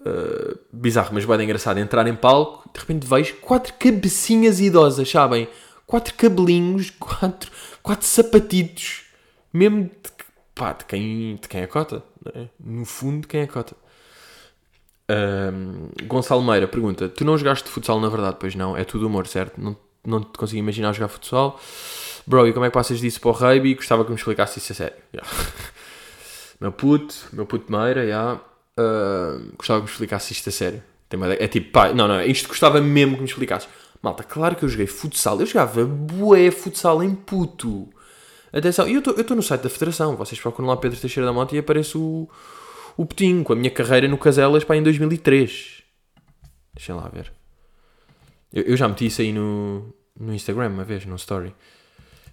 [0.00, 1.78] uh, bizarro, mas bem engraçado.
[1.78, 5.48] Entrar em palco, de repente vejo quatro cabecinhas idosas, sabem?
[5.86, 7.50] Quatro cabelinhos, quatro,
[7.82, 9.04] quatro sapatitos.
[9.52, 10.10] Mesmo de,
[10.54, 12.02] pá, de, quem, de quem é cota.
[12.24, 12.48] não é?
[12.58, 13.74] No fundo, de quem é cota.
[16.04, 18.36] Gonçalo Meira pergunta: Tu não jogaste futsal na verdade?
[18.38, 19.60] Pois não, é tudo humor, certo?
[19.60, 21.60] Não, não te consigo imaginar jogar futsal.
[22.26, 23.74] Bro, e como é que passas disso para o rugby?
[23.74, 24.96] Gostava que me explicasse isso a sério.
[25.12, 25.28] Yeah.
[26.60, 28.34] meu puto, meu puto Meira, yeah.
[28.78, 30.82] uh, gostava que me explicasse isto a sério.
[31.38, 33.68] É tipo, pá, não, não, isto gostava mesmo que me explicasses.
[34.02, 35.40] Malta, claro que eu joguei futsal.
[35.40, 37.88] Eu jogava bué futsal em puto.
[38.52, 40.16] Atenção, eu estou no site da Federação.
[40.16, 42.28] Vocês procuram lá Pedro Teixeira da Mota e aparece o,
[43.00, 45.82] o Petinho com a minha carreira no Caselas para em 2003.
[46.74, 47.32] Deixem lá ver.
[48.52, 51.54] Eu, eu já meti isso aí no, no Instagram uma vez, no story.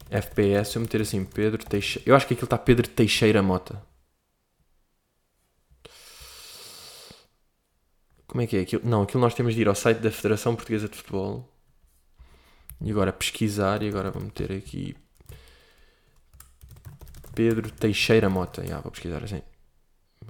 [0.10, 2.10] FPS, eu meter assim Pedro Teixeira.
[2.10, 3.82] Eu acho que aquilo está Pedro Teixeira Mota.
[8.28, 8.82] Como é que é aquilo?
[8.84, 11.50] Não, aquilo nós temos de ir ao site da Federação Portuguesa de Futebol.
[12.82, 13.82] E agora pesquisar.
[13.84, 14.98] E agora vou meter aqui
[17.34, 18.68] Pedro Teixeira Mota.
[18.68, 19.42] Já, vou pesquisar assim.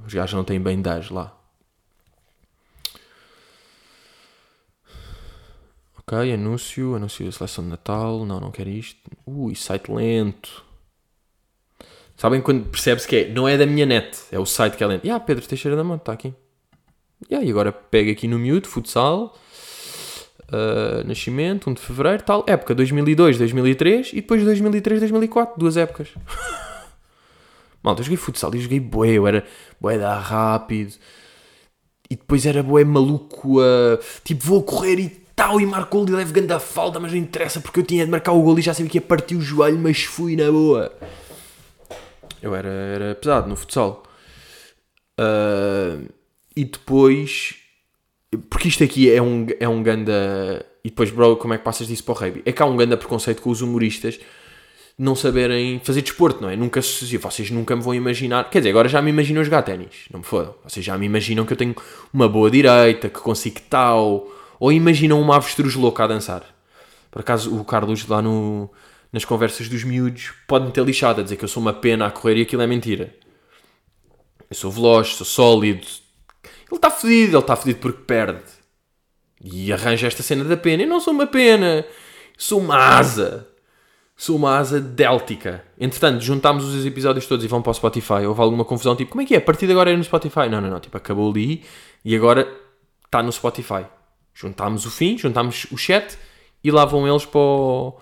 [0.05, 1.37] Os gajos não têm bem 10 lá.
[5.99, 8.25] Ok, anúncio, anúncio da seleção de Natal.
[8.25, 8.99] Não, não quero isto.
[9.25, 10.63] Ui, site lento.
[12.17, 13.29] Sabem quando percebe-se que é?
[13.29, 15.11] Não é da minha net, é o site que é lento.
[15.11, 16.33] Ah, Pedro Teixeira da Mota, está aqui.
[17.29, 19.35] Yeah, e agora pega aqui no mute, futsal,
[20.47, 26.09] uh, nascimento, 1 de fevereiro, tal, época 2002, 2003 e depois 2003, 2004, duas épocas.
[27.88, 29.45] Malta, eu joguei futsal e joguei bué, eu era
[29.79, 30.93] bué da rápido
[32.09, 36.09] e depois era bué maluco a tipo vou correr e tal e marco o gol
[36.09, 38.57] e levo grande a falta, mas não interessa porque eu tinha de marcar o gol
[38.59, 40.91] e já sabia que ia partir o joelho, mas fui na boa.
[42.41, 44.03] Eu era, era pesado no futsal.
[45.19, 46.09] Uh,
[46.55, 47.55] e depois,
[48.49, 50.65] porque isto aqui é um, é um ganda.
[50.83, 52.41] E depois, bro, como é que passas disso para o rugby?
[52.45, 54.19] É que há um ganda preconceito com os humoristas
[54.97, 56.55] não saberem fazer desporto, não é?
[56.55, 57.17] Nunca se.
[57.17, 58.49] Vocês nunca me vão imaginar.
[58.49, 60.05] Quer dizer, agora já me imaginam jogar ténis.
[60.11, 60.55] Não me fodam.
[60.63, 61.75] Vocês já me imaginam que eu tenho
[62.11, 64.27] uma boa direita, que consigo tal.
[64.59, 66.43] Ou imaginam uma avestruz louca a dançar.
[67.11, 68.69] Por acaso, o Carlos lá no,
[69.13, 72.11] nas conversas dos miúdos pode-me ter lixado a dizer que eu sou uma pena a
[72.11, 73.15] correr e aquilo é mentira.
[74.49, 75.87] Eu sou veloz, sou sólido.
[76.43, 78.43] Ele está fedido, ele está fedido porque perde.
[79.43, 80.83] E arranja esta cena da pena.
[80.83, 81.85] Eu não sou uma pena,
[82.35, 83.47] sou uma asa.
[84.20, 85.63] Sou uma asa déltica.
[85.80, 88.26] Entretanto, juntámos os episódios todos e vão para o Spotify.
[88.28, 89.38] Houve alguma confusão, tipo, como é que é?
[89.38, 90.49] A partir de agora é no Spotify.
[90.49, 90.80] Não, não, não.
[90.80, 91.63] Tipo, acabou ali
[92.03, 92.51] e agora
[93.05, 93.86] está no Spotify.
[94.34, 96.18] Juntámos o fim, juntámos o chat
[96.63, 97.93] e lá vão eles para o,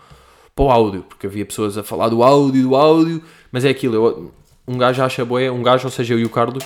[0.56, 3.96] para o áudio, porque havia pessoas a falar do áudio, do áudio, mas é aquilo,
[3.96, 4.34] eu-
[4.68, 6.64] um gajo acha boé, um gajo, ou seja, eu e o Carlos,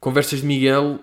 [0.00, 0.98] conversas de Miguel,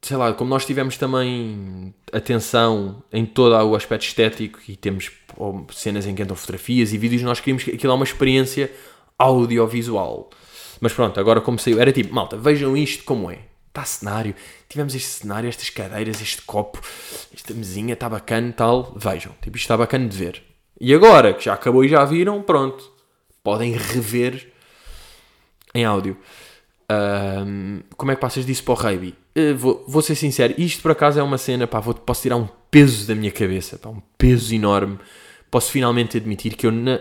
[0.00, 5.64] sei lá, como nós tivemos também atenção em todo o aspecto estético e temos oh,
[5.72, 8.70] cenas em que entram fotografias e vídeos, nós queríamos que aquilo é uma experiência
[9.18, 10.30] audiovisual.
[10.80, 13.38] Mas pronto, agora como saiu, era tipo, malta, vejam isto como é.
[13.68, 14.34] Está cenário,
[14.68, 16.80] tivemos este cenário, estas cadeiras, este copo,
[17.34, 20.42] esta mesinha, está bacana tal, vejam, tipo, isto está bacana de ver.
[20.80, 22.92] E agora, que já acabou e já viram, pronto,
[23.42, 24.52] podem rever
[25.74, 26.16] em áudio.
[26.88, 29.14] Ahm, como é que passas disso para o Reiby?
[29.34, 32.36] Eh, vou, vou ser sincero, isto por acaso é uma cena, pá, vou, posso tirar
[32.36, 34.98] um peso da minha cabeça, pá, um peso enorme.
[35.54, 36.98] Posso finalmente admitir que eu, na-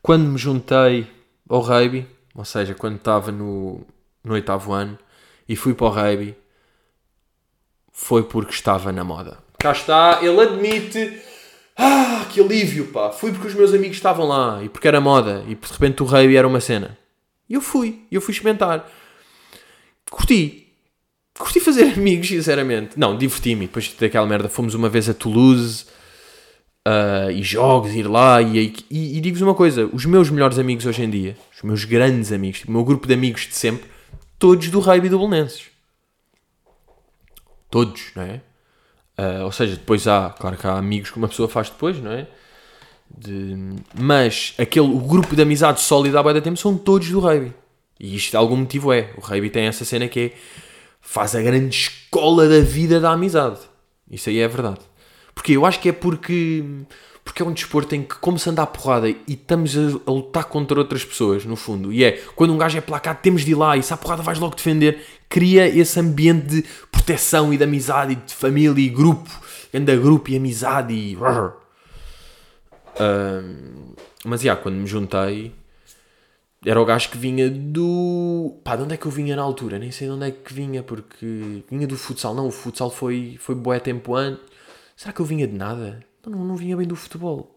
[0.00, 1.04] quando me juntei
[1.48, 3.80] ao Reiby, ou seja, quando estava no,
[4.22, 4.96] no oitavo ano
[5.48, 6.36] e fui para o Reiby,
[7.90, 9.38] foi porque estava na moda.
[9.58, 11.20] Cá está, ele admite.
[11.76, 13.10] Ah, que alívio, pá.
[13.10, 16.06] Fui porque os meus amigos estavam lá e porque era moda e de repente o
[16.06, 16.96] Reiby era uma cena.
[17.48, 18.88] E eu fui, eu fui experimentar.
[20.08, 20.68] Curti.
[21.36, 22.96] Curti fazer amigos, sinceramente.
[22.96, 23.66] Não, diverti-me.
[23.66, 25.86] Depois daquela merda, fomos uma vez a Toulouse
[26.88, 28.40] ah, e jogos, ir lá.
[28.40, 31.84] E, e, e digo-vos uma coisa: os meus melhores amigos hoje em dia, os meus
[31.84, 33.86] grandes amigos, o meu grupo de amigos de sempre,
[34.38, 35.66] todos do Raibe do Belenenses.
[37.70, 38.40] Todos, não é?
[39.18, 42.12] Ah, ou seja, depois há, claro que há amigos que uma pessoa faz depois, não
[42.12, 42.26] é?
[43.10, 47.52] De- mas aquele o grupo de amizade sólido há de tempo são todos do Reiby.
[48.00, 49.12] E isto de algum motivo é.
[49.16, 50.32] O Reiby tem essa cena que é
[51.00, 53.58] faz a grande escola da vida da amizade.
[54.10, 54.80] Isso aí é verdade.
[55.38, 56.64] Porque eu acho que é porque
[57.22, 60.10] porque é um desporto em que como se anda à porrada e estamos a, a
[60.10, 61.92] lutar contra outras pessoas, no fundo.
[61.92, 64.20] E é, quando um gajo é placado, temos de ir lá e se à porrada
[64.20, 68.88] vais logo defender, cria esse ambiente de proteção e de amizade e de família e
[68.88, 69.30] grupo.
[69.72, 71.16] Anda grupo e amizade e...
[72.98, 75.54] Ahm, mas, já, quando me juntei,
[76.66, 78.56] era o gajo que vinha do...
[78.64, 79.78] Pá, de onde é que eu vinha na altura?
[79.78, 81.62] Nem sei de onde é que vinha, porque...
[81.70, 82.34] Vinha do futsal.
[82.34, 84.57] Não, o futsal foi, foi bué tempo antes.
[84.98, 86.00] Será que eu vinha de nada?
[86.26, 87.54] Não, não, não vinha bem do futebol.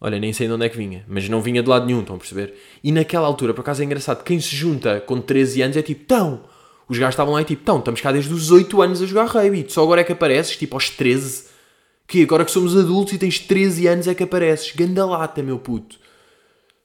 [0.00, 2.16] Olha, nem sei de onde é que vinha, mas não vinha de lado nenhum, estão
[2.16, 2.54] a perceber?
[2.82, 6.04] E naquela altura, por acaso é engraçado, quem se junta com 13 anos é tipo,
[6.06, 6.42] tão,
[6.88, 9.26] os gajos estavam lá e tipo, tão, estamos cá desde os 8 anos a jogar
[9.26, 11.44] rugby, só agora é que apareces, tipo aos 13,
[12.06, 15.60] que agora que somos adultos e tens 13 anos é que apareces, ganda lata, meu
[15.60, 16.00] puto.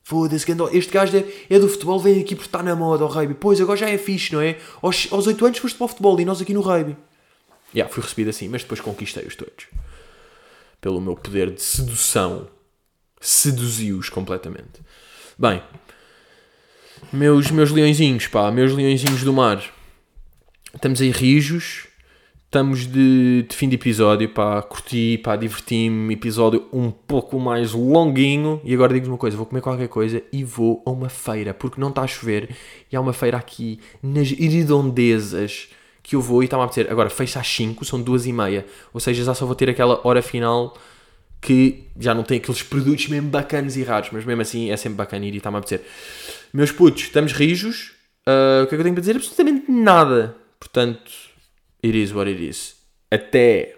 [0.04, 3.08] Foda-se, ganda- este gajo é, é do futebol, vem aqui porque está na moda, o
[3.08, 3.34] rugby.
[3.34, 4.58] Pois, agora já é fixe, não é?
[4.82, 6.96] Aos, aos 8 anos foste para o futebol e nós aqui no rugby.
[7.74, 9.68] Já, fui recebido assim, mas depois conquistei-os todos.
[10.80, 12.48] Pelo meu poder de sedução.
[13.20, 14.82] Seduzi-os completamente.
[15.38, 15.64] Bem,
[17.12, 19.64] meus, meus leõezinhos, pá, meus leõezinhos do mar.
[20.74, 21.88] Estamos aí rijos.
[22.46, 26.14] Estamos de, de fim de episódio, pá, curti, pá, diverti-me.
[26.14, 28.62] Episódio um pouco mais longuinho.
[28.64, 31.82] E agora digo-vos uma coisa: vou comer qualquer coisa e vou a uma feira, porque
[31.82, 32.56] não está a chover.
[32.92, 35.70] E há uma feira aqui nas redondezas
[36.04, 38.66] que eu vou e está-me a dizer Agora, fecha às 5, são duas e meia.
[38.94, 40.78] Ou seja, já só vou ter aquela hora final
[41.42, 44.98] que já não tem aqueles produtos mesmo bacanas e raros, mas mesmo assim é sempre
[44.98, 45.82] bacana ir e está-me a dizer.
[46.54, 47.92] Meus putos, estamos rijos.
[48.28, 49.16] Uh, o que é que eu tenho para dizer?
[49.16, 50.36] Absolutamente nada.
[50.60, 51.12] Portanto,
[51.84, 52.76] it is what it is.
[53.12, 53.76] Até!